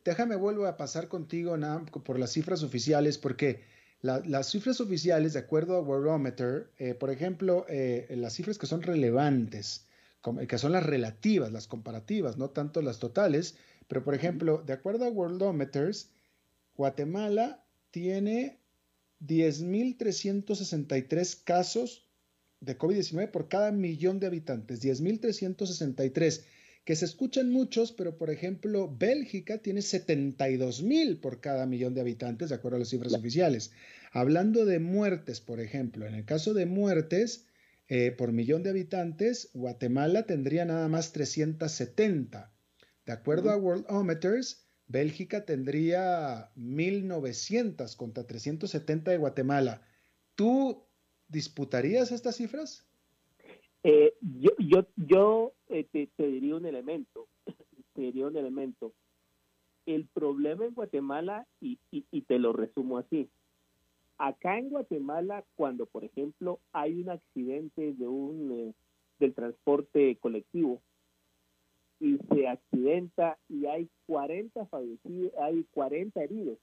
[0.04, 3.62] déjame vuelvo a pasar contigo, Nam, por las cifras oficiales, porque
[4.02, 8.82] las cifras oficiales, de acuerdo a Worldometer, eh, por ejemplo, eh, las cifras que son
[8.82, 9.86] relevantes,
[10.48, 13.56] que son las relativas, las comparativas, no tanto las totales,
[13.88, 16.10] pero por ejemplo, de acuerdo a Worldometers,
[16.76, 18.60] Guatemala tiene
[19.20, 22.06] 10.363 casos
[22.60, 26.42] de COVID-19 por cada millón de habitantes, 10.363
[26.84, 32.00] que se escuchan muchos, pero por ejemplo, Bélgica tiene 72 mil por cada millón de
[32.00, 33.72] habitantes, de acuerdo a las cifras oficiales.
[34.12, 37.46] Hablando de muertes, por ejemplo, en el caso de muertes
[37.88, 42.52] eh, por millón de habitantes, Guatemala tendría nada más 370.
[43.06, 49.82] De acuerdo a Worldometers, Bélgica tendría 1900 contra 370 de Guatemala.
[50.34, 50.84] ¿Tú
[51.28, 52.89] disputarías estas cifras?
[53.82, 57.28] Eh, yo yo, yo eh, te, diría un elemento,
[57.94, 58.92] te diría un elemento.
[59.86, 63.28] El problema en Guatemala, y, y, te lo resumo así,
[64.18, 68.74] acá en Guatemala, cuando por ejemplo hay un accidente de un eh,
[69.18, 70.80] del transporte colectivo
[71.98, 76.58] y se accidenta y hay 40 fallecidos, hay 40 heridos,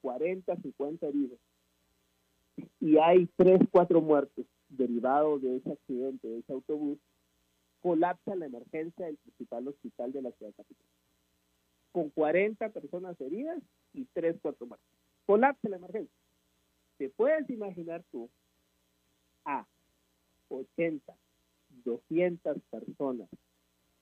[0.00, 1.38] 40, 50 heridos,
[2.80, 6.98] y hay 3, 4 muertos derivados de ese accidente, de ese autobús,
[7.80, 10.86] colapsa la emergencia del principal hospital de la ciudad capital.
[11.92, 13.62] Con 40 personas heridas
[13.94, 14.88] y 3, 4 muertos.
[15.26, 16.14] Colapsa la emergencia.
[16.98, 18.28] ¿Te puedes imaginar tú
[19.44, 19.66] a
[20.48, 21.14] 80,
[21.84, 23.28] 200 personas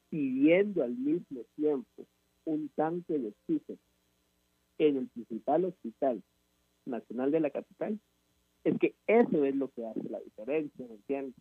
[0.08, 2.06] pidiendo al mismo tiempo
[2.44, 3.78] un tanque de oxígeno
[4.78, 6.22] en el principal hospital
[6.84, 7.98] nacional de la capital?
[8.66, 11.34] Es que eso es lo que hace la diferencia, ¿me entiendes?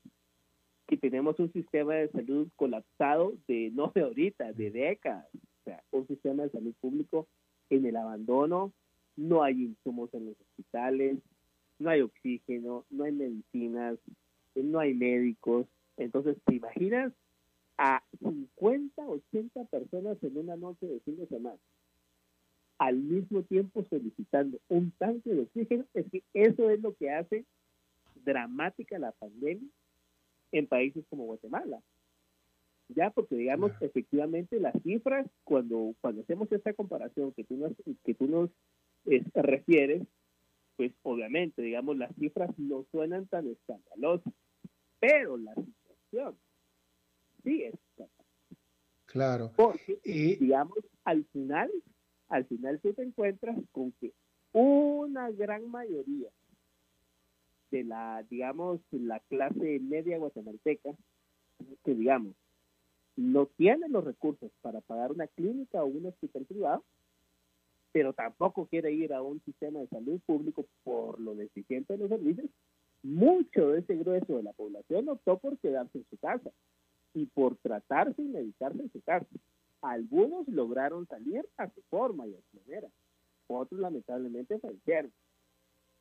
[0.85, 5.27] Que tenemos un sistema de salud colapsado de no de ahorita, de décadas.
[5.33, 7.27] O sea, un sistema de salud público
[7.71, 8.73] en el abandono,
[9.15, 11.17] no hay insumos en los hospitales,
[11.79, 13.97] no hay oxígeno, no hay medicinas,
[14.53, 15.65] no hay médicos.
[15.97, 17.11] Entonces, ¿te imaginas
[17.79, 21.57] a 50, 80 personas en una noche de fin de semana?
[22.77, 27.45] Al mismo tiempo solicitando un tanque de oxígeno, es que eso es lo que hace
[28.23, 29.69] dramática la pandemia
[30.51, 31.81] en países como Guatemala.
[32.89, 37.73] Ya, porque digamos, efectivamente las cifras, cuando, cuando hacemos esta comparación que tú nos,
[38.03, 38.49] que tú nos
[39.33, 40.03] refieres,
[40.75, 44.33] pues obviamente, digamos, las cifras no suenan tan escandalosas,
[44.99, 46.37] pero la situación
[47.43, 47.75] sí es
[49.05, 49.53] Claro.
[49.55, 51.71] Porque, digamos, al final
[52.29, 54.13] al final tú te encuentras con que
[54.51, 56.29] una gran mayoría
[57.71, 60.91] de la, digamos, la clase media guatemalteca,
[61.83, 62.33] que digamos,
[63.15, 66.83] no tiene los recursos para pagar una clínica o un hospital privado,
[67.91, 72.09] pero tampoco quiere ir a un sistema de salud público por lo deficiente de los
[72.09, 72.49] servicios,
[73.03, 76.51] mucho de ese grueso de la población optó por quedarse en su casa
[77.13, 79.27] y por tratarse y medicarse en su casa.
[79.85, 82.89] Algunos lograron salir a su forma y a su manera,
[83.45, 85.13] otros lamentablemente fallecieron.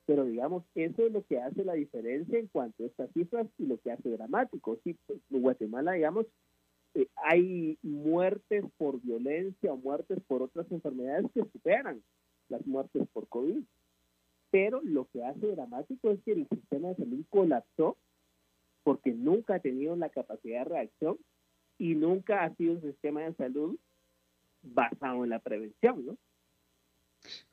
[0.07, 3.67] Pero digamos, eso es lo que hace la diferencia en cuanto a estas cifras y
[3.67, 4.79] lo que hace dramático.
[4.85, 6.27] Sí, pues, en Guatemala, digamos,
[6.95, 12.03] eh, hay muertes por violencia o muertes por otras enfermedades que superan
[12.49, 13.63] las muertes por COVID.
[14.51, 17.99] Pero lo que hace dramático es que el sistema de salud colapsó
[18.83, 21.19] porque nunca ha tenido la capacidad de reacción
[21.79, 23.79] y nunca ha sido un sistema de salud
[24.63, 26.17] basado en la prevención, ¿no?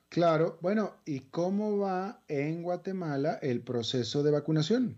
[0.10, 4.98] Claro, bueno, ¿y cómo va en Guatemala el proceso de vacunación?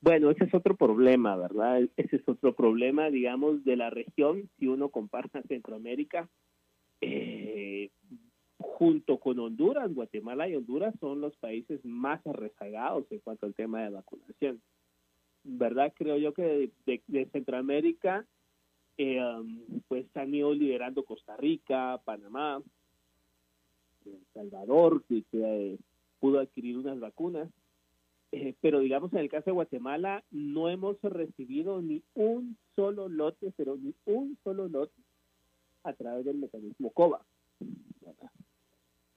[0.00, 1.80] Bueno, ese es otro problema, ¿verdad?
[1.96, 4.50] Ese es otro problema, digamos, de la región.
[4.58, 6.28] Si uno compara Centroamérica,
[7.00, 7.90] eh,
[8.58, 13.82] junto con Honduras, Guatemala y Honduras son los países más rezagados en cuanto al tema
[13.82, 14.60] de vacunación.
[15.44, 15.92] ¿Verdad?
[15.94, 18.26] Creo yo que de, Centroamérica,
[18.96, 22.62] eh, um, pues han ido liderando Costa Rica, Panamá,
[24.06, 25.78] El Salvador, que, eh,
[26.18, 27.48] pudo adquirir unas vacunas.
[28.32, 33.52] Eh, pero digamos, en el caso de Guatemala, no hemos recibido ni un solo lote,
[33.56, 35.00] pero ni un solo lote
[35.84, 37.24] a través del mecanismo COVA.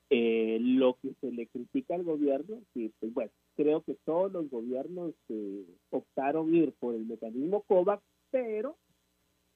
[0.09, 4.49] Eh, lo que se le critica al gobierno, que pues bueno, creo que todos los
[4.49, 8.01] gobiernos eh, optaron ir por el mecanismo COVAX,
[8.31, 8.77] pero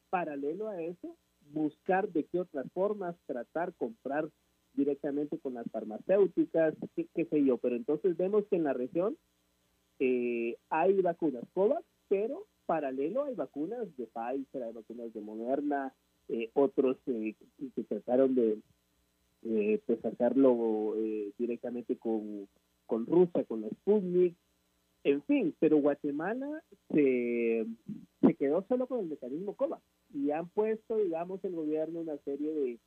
[0.09, 1.15] paralelo a eso,
[1.53, 4.29] buscar de qué otras formas tratar, comprar
[4.73, 7.57] directamente con las farmacéuticas, qué, sé yo.
[7.57, 9.17] Pero entonces vemos que en la región
[9.99, 15.93] eh, hay vacunas COVAX, pero paralelo hay vacunas de Pfizer, hay vacunas de Moderna,
[16.53, 17.35] otros que
[17.87, 18.57] trataron de
[19.43, 22.47] eh, pues hacerlo eh, directamente con,
[22.85, 24.35] con Rusia, con la Sputnik,
[25.03, 27.65] en fin, pero Guatemala se,
[28.21, 29.81] se quedó solo con el mecanismo COVA
[30.13, 32.79] y han puesto, digamos, el gobierno una serie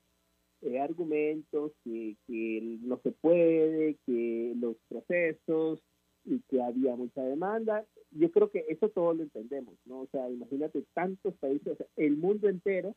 [0.60, 5.80] de argumentos que, que no se puede, que los procesos
[6.24, 7.84] y que había mucha demanda.
[8.12, 10.02] Yo creo que eso todo lo entendemos, ¿no?
[10.02, 12.94] O sea, imagínate tantos países, el mundo entero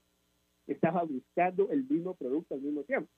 [0.67, 3.09] estaba buscando el mismo producto al mismo tiempo.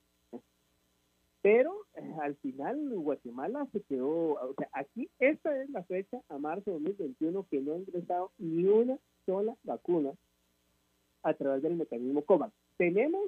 [1.42, 6.38] Pero eh, al final Guatemala se quedó, o sea, aquí esta es la fecha a
[6.38, 10.12] marzo de 2021 que no ha ingresado ni una sola vacuna
[11.22, 12.52] a través del mecanismo COVAX.
[12.76, 13.22] Tenemos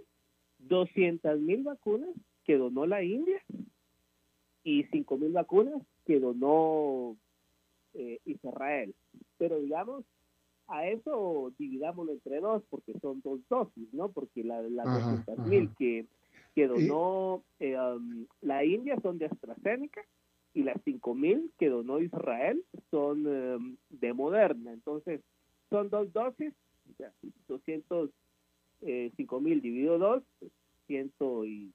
[0.58, 2.10] 200 mil vacunas
[2.44, 3.42] que donó la India
[4.64, 7.16] y 5 mil vacunas que donó
[7.94, 8.94] eh, Israel.
[9.38, 10.04] pero digamos,
[10.68, 14.10] a eso dividámoslo entre dos, porque son dos dosis, ¿no?
[14.10, 14.86] Porque la, las
[15.26, 16.06] 200 mil que,
[16.54, 20.02] que donó eh, um, la India son de AstraZeneca
[20.54, 24.72] y las 5 mil que donó Israel son um, de Moderna.
[24.72, 25.22] Entonces,
[25.70, 26.52] son dos dosis,
[26.90, 27.12] o sea,
[27.48, 28.12] 205
[28.82, 30.22] eh, mil dividido dos,
[30.86, 31.72] ciento y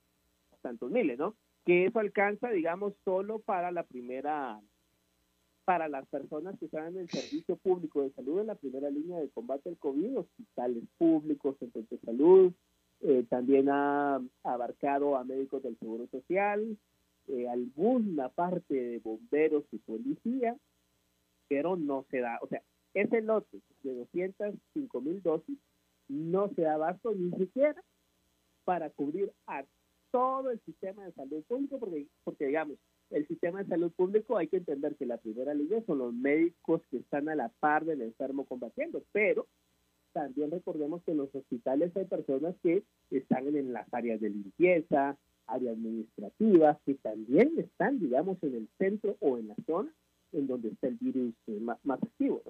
[0.61, 1.35] tantos miles, ¿no?
[1.65, 4.59] Que eso alcanza, digamos, solo para la primera
[5.65, 9.19] para las personas que están en el servicio público de salud en la primera línea
[9.19, 12.53] de combate al COVID, hospitales públicos, centros de salud,
[13.01, 16.77] eh, también ha abarcado a médicos del Seguro Social,
[17.27, 20.57] eh, alguna parte de bomberos y policía,
[21.47, 22.61] pero no se da, o sea,
[22.93, 25.57] ese lote de 205 mil dosis
[26.07, 27.81] no se da abasto ni siquiera
[28.63, 29.65] para cubrir a
[30.11, 32.77] todo el sistema de salud público, porque, porque digamos,
[33.09, 36.81] el sistema de salud público hay que entender que la primera línea son los médicos
[36.89, 39.47] que están a la par del enfermo combatiendo, pero
[40.17, 45.15] también recordemos que en los hospitales hay personas que están en las áreas de limpieza,
[45.45, 49.93] áreas administrativas, que también están, digamos, en el centro o en la zona
[50.31, 52.41] en donde está el virus eh, más, activo.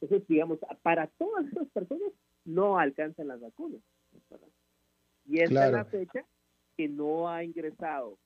[0.00, 2.12] Entonces, digamos, para todas esas personas
[2.44, 3.80] no alcanzan las vacunas.
[5.26, 6.24] Y esta es la fecha
[6.76, 8.16] que no ha ingresado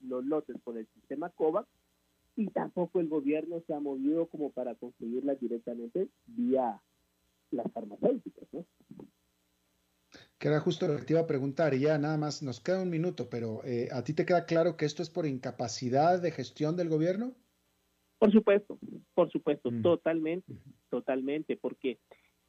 [0.00, 1.66] los lotes por el sistema COVAX
[2.36, 6.78] y tampoco el gobierno se ha movido como para conseguirlas directamente vía
[7.52, 8.66] las farmacéuticas, ¿no?
[10.38, 12.82] Que era justo lo que te iba a preguntar, y ya nada más nos queda
[12.82, 16.32] un minuto, pero eh, ¿a ti te queda claro que esto es por incapacidad de
[16.32, 17.34] gestión del gobierno?
[18.18, 18.78] Por supuesto,
[19.14, 19.82] por supuesto, mm.
[19.82, 20.52] totalmente,
[20.90, 21.98] totalmente, porque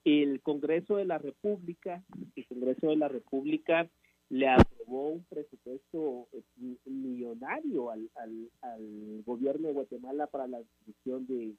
[0.04, 2.04] el Congreso de la República,
[2.36, 3.90] el Congreso de la República
[4.30, 6.42] le aprobó un presupuesto eh,
[6.86, 8.10] millonario al,
[8.62, 11.56] al, gobierno de Guatemala para la distribución de,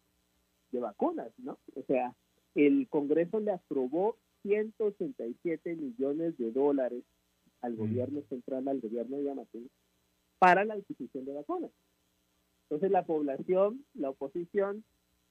[0.81, 1.59] vacunas, ¿no?
[1.77, 2.13] O sea,
[2.55, 7.03] el Congreso le aprobó 187 millones de dólares
[7.61, 7.77] al mm.
[7.77, 9.71] gobierno central, al gobierno de Yamatín,
[10.39, 11.71] para la adquisición de vacunas.
[12.65, 14.85] Entonces la población, la oposición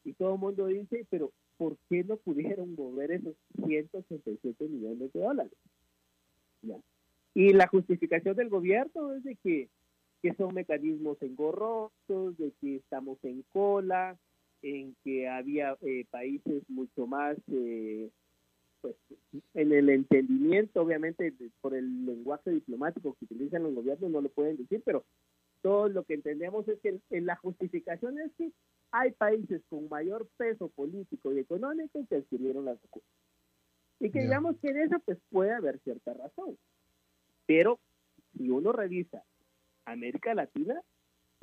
[0.04, 5.20] y todo el mundo dice, pero ¿por qué no pudieron mover esos 187 millones de
[5.20, 5.54] dólares?
[6.62, 6.78] Ya.
[7.34, 9.70] Y la justificación del gobierno es de que,
[10.38, 14.18] son mecanismos engorrosos, de que estamos en cola,
[14.64, 18.10] en que había eh, países mucho más eh,
[18.82, 18.96] pues,
[19.54, 24.58] en el entendimiento, obviamente por el lenguaje diplomático que utilizan los gobiernos no lo pueden
[24.58, 25.06] decir, pero
[25.62, 28.52] todo lo que entendemos es que en la justificación es que
[28.92, 33.08] hay países con mayor peso político y económico que adquirieron las vacunas.
[34.00, 36.58] Y que digamos que en eso pues puede haber cierta razón.
[37.46, 37.80] Pero
[38.38, 39.24] si uno revisa
[39.86, 40.82] América Latina,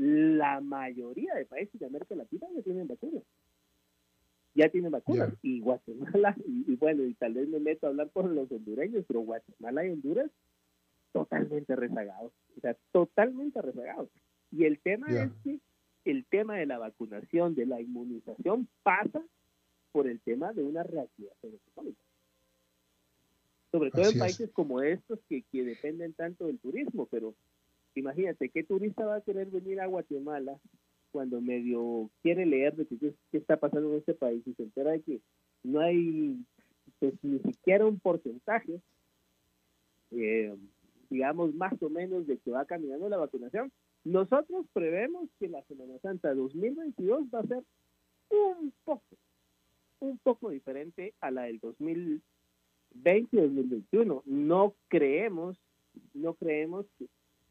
[0.00, 3.22] la mayoría de países de América Latina ya tienen vacunas.
[4.54, 5.34] Ya tienen vacunas.
[5.42, 9.20] Y Guatemala, y, bueno, y tal vez me meto a hablar por los hondureños, pero
[9.20, 10.30] Guatemala y Honduras
[11.12, 12.32] totalmente rezagados.
[12.56, 14.08] O sea, totalmente rezagados.
[14.50, 15.60] Y el tema es que
[16.06, 19.22] el tema de la vacunación, de la inmunización, pasa
[19.92, 22.00] por el tema de una reactivación económica
[23.70, 27.34] sobre todo en países como estos que, que dependen tanto del turismo, pero
[27.94, 30.58] imagínate, ¿qué turista va a querer venir a Guatemala
[31.10, 35.02] cuando medio quiere leer de qué, está pasando en este país y se entera de
[35.02, 35.20] que
[35.62, 36.36] no hay
[36.98, 38.80] pues, ni siquiera un porcentaje,
[40.12, 40.56] eh,
[41.08, 43.72] digamos, más o menos de que va caminando la vacunación?
[44.04, 47.62] Nosotros prevemos que la Semana Santa 2022 va a ser
[48.30, 49.16] un poco,
[49.98, 52.22] un poco diferente a la del 2000
[52.94, 54.22] 20 2021.
[54.26, 55.56] No creemos,
[56.14, 57.06] no creemos que,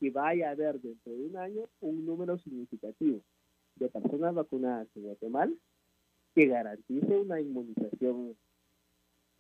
[0.08, 3.22] vaya a haber dentro de un año un número significativo
[3.76, 5.54] de personas vacunadas en Guatemala
[6.36, 8.36] que garantice una inmunización,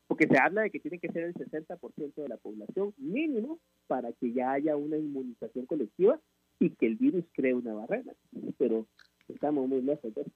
[0.08, 4.12] porque se habla de que tiene que ser el 60% de la población mínimo para
[4.14, 6.20] que ya haya una inmunización colectiva
[6.60, 8.14] y que el virus cree una barrera.
[8.58, 8.88] Pero
[9.28, 10.32] estamos muy lejos de eso.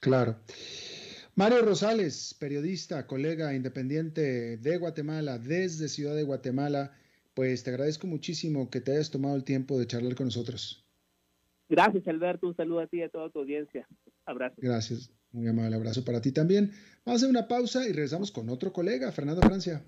[0.00, 0.36] Claro.
[1.36, 6.92] Mario Rosales, periodista, colega independiente de Guatemala, desde Ciudad de Guatemala,
[7.34, 10.86] pues te agradezco muchísimo que te hayas tomado el tiempo de charlar con nosotros.
[11.68, 12.46] Gracias, Alberto.
[12.46, 13.86] Un saludo a ti y a toda tu audiencia.
[14.26, 14.56] Abrazo.
[14.58, 15.10] Gracias.
[15.32, 16.70] Muy amable abrazo para ti también.
[17.04, 19.82] Vamos a hacer una pausa y regresamos con otro colega, Fernando Francia.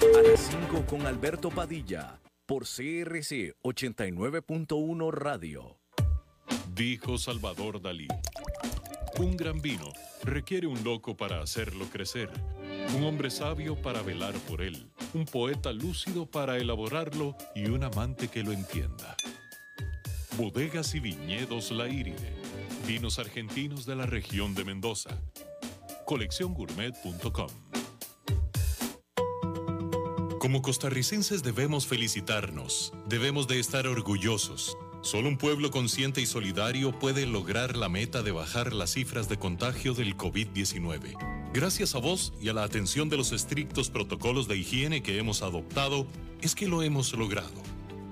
[0.00, 5.78] A las 5 con Alberto Padilla, por CRC 89.1 Radio.
[6.74, 8.08] Dijo Salvador Dalí.
[9.18, 9.92] Un gran vino
[10.24, 12.30] requiere un loco para hacerlo crecer,
[12.94, 18.28] un hombre sabio para velar por él, un poeta lúcido para elaborarlo y un amante
[18.28, 19.16] que lo entienda.
[20.36, 22.34] Bodegas y viñedos La Iride,
[22.86, 25.18] vinos argentinos de la región de Mendoza
[26.04, 27.48] colecciongourmet.com.
[30.38, 34.76] Como costarricenses debemos felicitarnos, debemos de estar orgullosos.
[35.02, 39.36] Solo un pueblo consciente y solidario puede lograr la meta de bajar las cifras de
[39.36, 41.50] contagio del COVID-19.
[41.52, 45.42] Gracias a vos y a la atención de los estrictos protocolos de higiene que hemos
[45.42, 46.06] adoptado,
[46.40, 47.50] es que lo hemos logrado.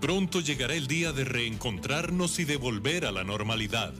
[0.00, 3.94] Pronto llegará el día de reencontrarnos y de volver a la normalidad.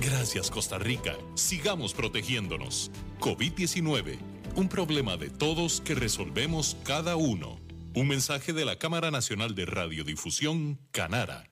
[0.00, 2.90] Gracias Costa Rica, sigamos protegiéndonos.
[3.20, 4.18] COVID-19,
[4.56, 7.60] un problema de todos que resolvemos cada uno.
[7.94, 11.51] Un mensaje de la Cámara Nacional de Radiodifusión, Canara.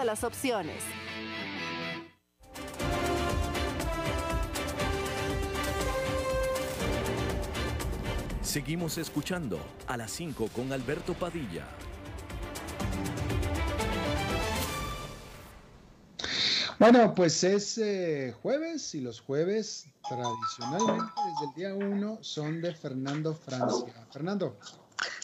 [0.00, 0.82] todas las opciones.
[8.42, 11.66] Seguimos escuchando a las 5 con Alberto Padilla.
[16.78, 22.74] Bueno, pues es eh, jueves y los jueves tradicionalmente desde el día 1 son de
[22.74, 23.92] Fernando Francia.
[24.10, 24.56] Fernando.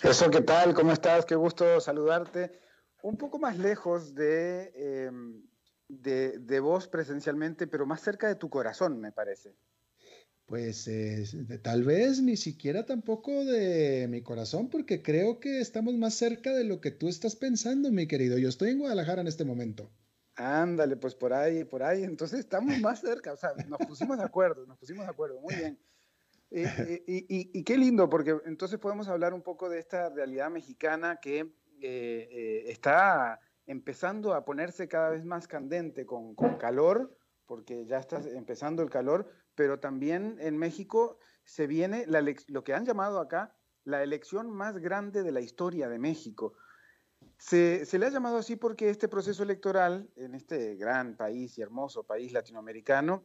[0.02, 0.74] Eso, ¿qué tal?
[0.74, 1.24] ¿Cómo estás?
[1.24, 2.65] Qué gusto saludarte
[3.06, 5.42] un poco más lejos em,
[5.88, 9.54] de, de, vos presencialmente, pero más cerca de tu corazón, me parece.
[10.46, 10.88] Pues
[11.62, 16.64] tal vez ni siquiera tampoco de mi corazón, porque creo que estamos más cerca de
[16.64, 18.38] lo que tú estás pensando, mi querido.
[18.38, 19.90] Yo estoy en Guadalajara en este momento.
[20.36, 22.02] Ándale, pues por ahí, por ahí.
[22.02, 25.54] Entonces estamos más cerca, o sea, nos pusimos de acuerdo, nos pusimos de acuerdo, muy
[25.54, 25.78] bien.
[26.50, 32.28] y, qué lindo, porque entonces podemos hablar un poco de esta realidad mexicana que eh,
[32.30, 37.16] eh, está empezando a ponerse cada vez más candente con, calor,
[37.46, 42.84] porque ya está empezando el calor, pero también en México se viene lo que han
[42.84, 46.54] llamado acá la elección más grande de la historia de México.
[47.38, 51.62] Se, se, le ha llamado así porque este proceso electoral en este gran país y
[51.62, 53.24] hermoso país latinoamericano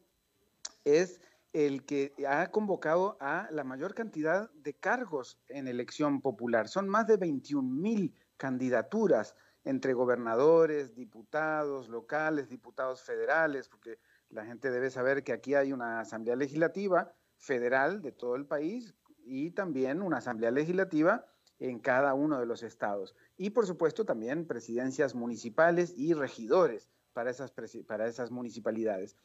[0.84, 1.22] es
[1.54, 6.68] el que ha convocado a la mayor cantidad de cargos en elección popular.
[6.68, 9.36] Son más de 21 mil candidaturas
[9.66, 16.00] entre gobernadores, diputados locales, diputados federales, porque la gente debe saber que aquí hay una
[16.00, 21.24] asamblea legislativa federal de todo el país y también una asamblea legislativa
[21.60, 23.16] en cada uno de los estados.
[23.38, 27.54] Y por supuesto también presidencias municipales y regidores para esas,
[27.86, 29.16] para esas municipalidades.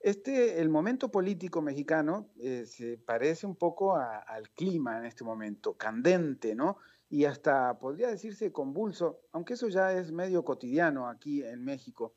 [0.00, 5.76] Este, el momento político mexicano eh, se parece un poco al clima en este momento,
[5.76, 6.78] candente, ¿no?
[7.08, 12.14] Y hasta podría decirse convulso, aunque eso ya es medio cotidiano aquí en México,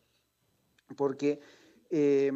[0.96, 1.40] porque
[1.90, 2.32] eh,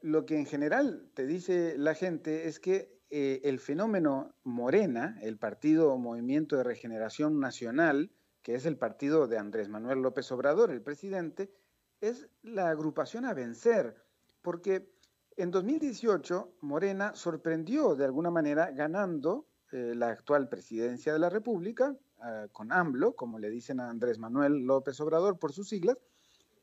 [0.00, 5.38] lo que en general te dice la gente es que eh, el fenómeno Morena, el
[5.38, 8.10] Partido Movimiento de Regeneración Nacional,
[8.42, 11.52] que es el partido de Andrés Manuel López Obrador, el presidente,
[12.00, 13.94] es la agrupación a vencer,
[14.40, 14.90] porque
[15.36, 21.96] en 2018 Morena sorprendió de alguna manera ganando eh, la actual presidencia de la República,
[22.20, 25.96] ah, con AMLO, como le dicen a Andrés Manuel López Obrador por sus siglas,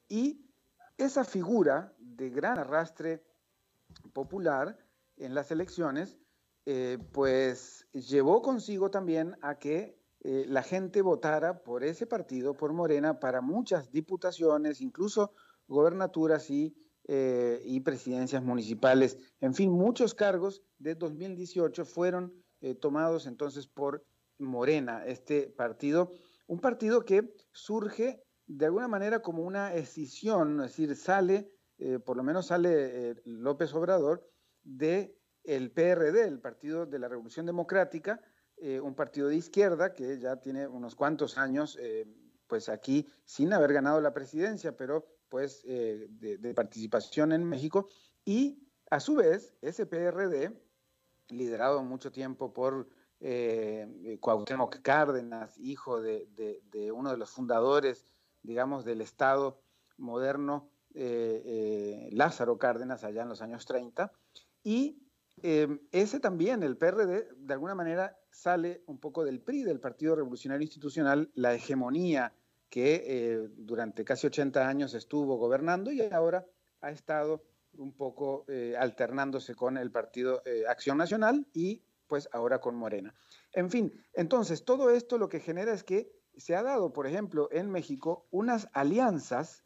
[0.08, 0.46] y
[0.96, 3.24] esa figura de gran arrastre
[4.14, 4.78] popular
[5.18, 6.20] en las elecciones,
[6.68, 12.74] eh, pues llevó consigo también a que eh, la gente votara por ese partido, por
[12.74, 15.34] Morena, para muchas diputaciones, incluso
[15.68, 16.76] gobernaturas y,
[17.08, 19.18] y presidencias municipales.
[19.42, 22.32] En fin, muchos cargos de 2018 fueron
[22.62, 24.06] eh, tomados entonces por
[24.38, 26.12] Morena, este partido,
[26.48, 32.18] un partido que surge de alguna manera como una escisión, es decir, sale, eh, por
[32.18, 34.30] lo menos sale eh, López Obrador,
[34.64, 38.22] de el PRD, el Partido de la Revolución Democrática,
[38.84, 41.80] un partido de izquierda que ya tiene unos cuantos años,
[42.46, 47.88] pues aquí sin haber ganado la presidencia, pero pues de participación en México,
[48.26, 50.52] y a su vez ese PRD
[51.32, 52.88] liderado mucho tiempo por
[53.22, 58.06] eh, Cuauhtémoc Cárdenas, hijo de, uno de los fundadores,
[58.44, 59.62] digamos, del Estado
[59.98, 64.12] moderno, eh, eh, Lázaro Cárdenas, allá en los años 30.
[64.64, 65.04] Y
[65.42, 70.16] em, ese también, el PRD, de alguna manera sale un poco del PRI, del Partido
[70.16, 72.34] Revolucionario Institucional, la hegemonía
[72.70, 76.46] que durante casi 80 años estuvo gobernando y ahora
[76.82, 77.44] ha estado
[77.80, 83.14] un poco eh, alternándose con el Partido eh, Acción Nacional y pues ahora con Morena.
[83.54, 87.50] En fin, entonces todo esto lo que genera es que se ha dado, por ejemplo,
[87.52, 89.64] en México unas alianzas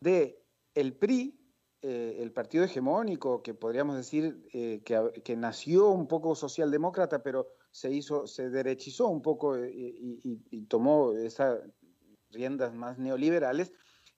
[0.00, 0.42] de
[0.74, 1.38] el PRI,
[1.82, 8.26] eh, el partido hegemónico, que podríamos decir que, nació un poco socialdemócrata, pero se hizo,
[8.26, 11.60] se derechizó un poco y tomó esas
[12.30, 13.72] riendas más neoliberales,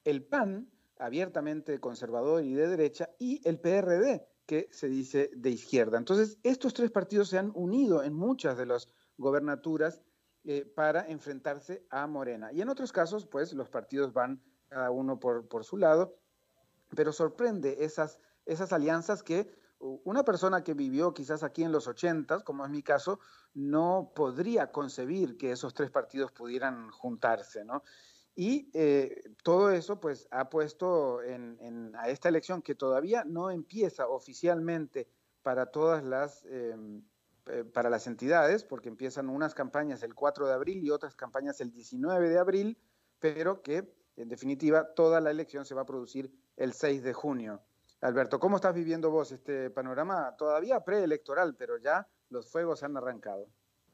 [0.04, 5.98] el PAN, abiertamente conservador y de derecha, y el PRD, que se dice de izquierda.
[5.98, 8.88] Entonces, estos tres partidos se han unido en muchas de las
[9.18, 10.00] gobernaturas
[10.44, 12.52] eh, para enfrentarse a Morena.
[12.52, 16.16] Y en otros casos, pues los partidos van cada uno por, por su lado,
[16.94, 22.42] pero sorprende esas, esas alianzas que una persona que vivió quizás aquí en los ochentas,
[22.42, 23.20] como es mi caso,
[23.54, 27.82] no podría concebir que esos tres partidos pudieran juntarse, ¿no?
[28.38, 34.08] Y eh, todo eso pues ha puesto en, a esta elección que todavía no empieza
[34.08, 35.08] oficialmente
[35.42, 37.02] para todas las, em,
[37.46, 41.62] eh, para las entidades, porque empiezan unas campañas el 4 de abril y otras campañas
[41.62, 42.78] el 19 de abril,
[43.20, 47.62] pero que en definitiva toda la elección se va a producir el 6 de junio.
[48.02, 53.48] Alberto, ¿cómo estás viviendo vos este panorama todavía preelectoral, pero ya los fuegos han arrancado?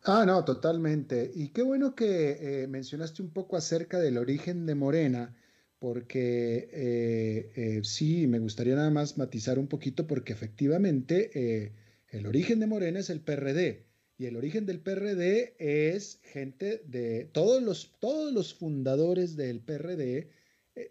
[0.05, 1.31] Ah, no, totalmente.
[1.33, 5.37] Y qué bueno que eh, mencionaste un poco acerca del origen de Morena,
[5.79, 11.73] porque eh, eh, sí, me gustaría nada más matizar un poquito, porque efectivamente
[12.09, 13.87] el origen de Morena es el PRD.
[14.19, 20.31] Y el origen del PRD es gente de todos los, todos los fundadores del PRD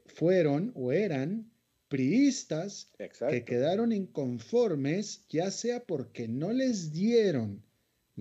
[0.05, 1.51] fueron o eran
[1.89, 7.62] priistas que quedaron inconformes, ya sea porque no les dieron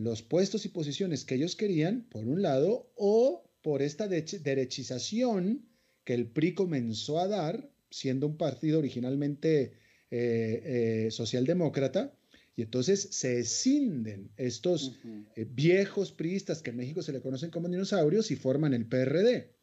[0.05, 5.67] los puestos y posiciones que ellos querían, por un lado, o por esta derechización
[6.05, 9.73] que el PRI comenzó a dar, siendo un partido originalmente
[10.11, 12.17] eh, eh, socialdemócrata,
[12.57, 14.99] y entonces se escinden estos
[15.37, 19.55] eh, viejos priistas que en México se le conocen como dinosaurios y forman el PRD.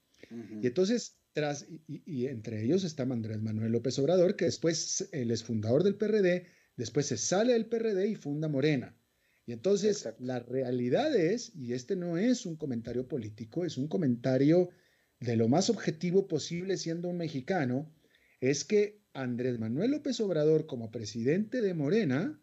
[0.61, 5.43] Y entonces, tras, y, entre ellos está Andrés Manuel López Obrador, que después él es
[5.43, 8.97] fundador del PRD, después se sale del PRD y funda Morena.
[9.47, 14.69] Y entonces la realidad es, y este no es un comentario político, es un comentario
[15.21, 17.89] de lo más objetivo posible siendo un mexicano,
[18.41, 22.39] es que Andrés Manuel López Obrador como presidente de Morena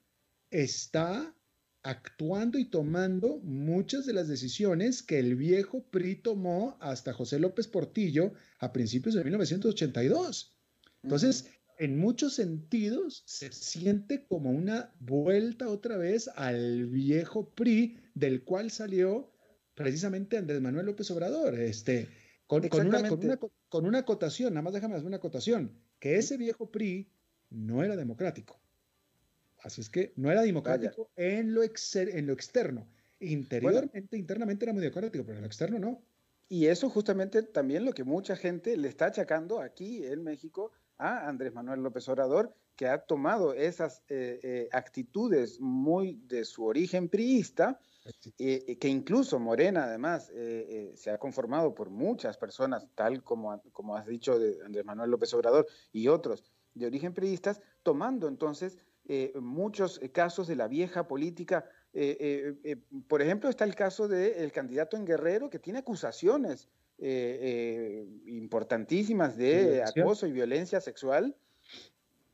[0.50, 1.36] está
[1.82, 7.68] actuando y tomando muchas de las decisiones que el viejo PRI tomó hasta José López
[7.68, 10.57] Portillo a principios de 1982.
[11.02, 18.45] Entonces, en muchos sentidos se siente como una vuelta otra vez al viejo PRI del
[18.45, 19.31] cual salió
[19.75, 22.09] precisamente Andrés Manuel López Obrador, este,
[22.47, 23.09] con, una,
[23.68, 27.11] con, una, acotación, nada más déjame hacer una acotación, que ese viejo PRI
[27.51, 28.61] no era democrático.
[29.62, 32.87] Así es que no era democrático en lo, en lo externo.
[33.18, 36.03] Interiormente, internamente era muy democrático, pero en lo externo no.
[36.49, 41.28] Y eso justamente también lo que mucha gente le está achacando aquí en México a
[41.28, 47.09] Andrés Manuel López Obrador, que ha tomado esas eh, eh, actitudes muy de su origen
[47.09, 47.78] priista,
[48.38, 50.30] eh, que incluso Morena además
[50.95, 55.32] se ha conformado por muchas personas, tal como, como has dicho de Andrés Manuel López
[55.34, 58.76] Obrador y otros de origen priistas, tomando entonces
[59.36, 61.64] muchos casos de la vieja política.
[63.07, 66.68] por ejemplo, está el caso del candidato en Guerrero que tiene acusaciones
[66.99, 71.36] eh, eh, importantísimas de acoso y violencia sexual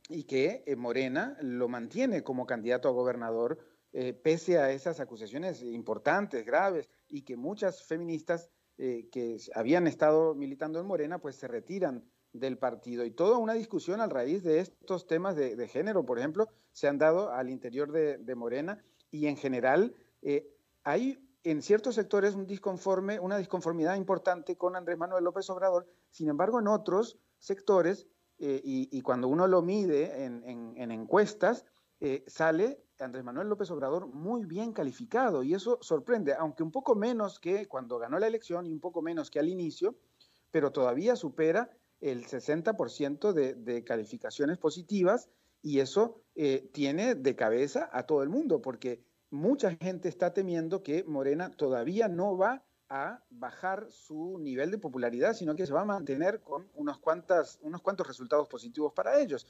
[0.07, 3.59] y que eh, Morena lo mantiene como candidato a gobernador
[4.23, 10.85] pese a esas acusaciones importantes, graves, y que muchas feministas que habían estado militando en
[10.85, 13.03] Morena pues se retiran del partido.
[13.03, 16.99] Y toda una discusión a raíz de estos temas de, género, por ejemplo, se han
[16.99, 18.81] dado al interior de, de Morena
[19.11, 19.93] y en general
[20.85, 26.29] hay en ciertos sectores un disconforme, una disconformidad importante con Andrés Manuel López Obrador, sin
[26.29, 28.07] embargo en otros sectores,
[28.43, 31.63] eh, y, cuando uno lo mide en, encuestas,
[31.99, 35.43] eh, sale Andrés Manuel López Obrador muy bien calificado.
[35.43, 39.03] Y eso sorprende, aunque un poco menos que cuando ganó la elección y un poco
[39.03, 39.95] menos que al inicio,
[40.49, 41.69] pero todavía supera
[41.99, 45.29] el 60% de, de, calificaciones positivas.
[45.61, 50.83] Y eso eh, tiene de cabeza a todo el mundo, porque mucha gente está temiendo
[50.83, 55.81] que Morena todavía no va a bajar su nivel de popularidad, sino que se va
[55.81, 59.47] a mantener con unos, cuantas, unos cuantos resultados positivos para ellos.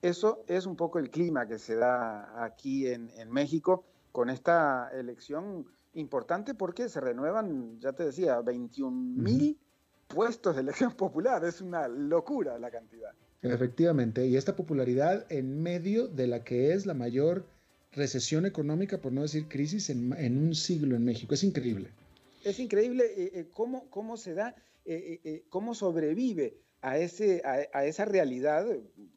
[0.00, 5.66] Eso es un poco el clima que se da aquí en, México con esta elección
[5.94, 9.58] importante porque se renuevan, ya te decía, 21 mil
[10.06, 11.44] puestos de elección popular.
[11.44, 13.12] Es una locura la cantidad.
[13.42, 17.44] Efectivamente, y esta popularidad en medio de la que es la mayor
[17.94, 21.34] recesión económica, por no decir crisis, en, un siglo en México.
[21.34, 21.90] Es increíble.
[22.44, 28.04] Es increíble eh, eh, cómo, cómo se da, eh, cómo sobrevive a, ese, a, esa
[28.04, 28.66] realidad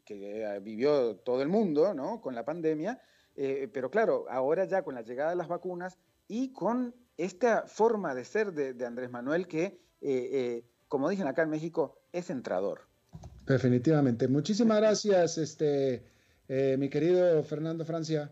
[0.05, 2.21] que vivió todo el mundo ¿no?
[2.21, 3.01] con la pandemia,
[3.73, 5.97] pero claro, ahora ya con la llegada de las vacunas
[6.29, 9.77] y con esta forma de ser de, Andrés Manuel que,
[10.87, 12.87] como dicen acá en México, es entrador.
[13.45, 14.29] Definitivamente.
[14.29, 16.03] Muchísimas gracias, este,
[16.77, 18.31] mi querido Fernando Francia.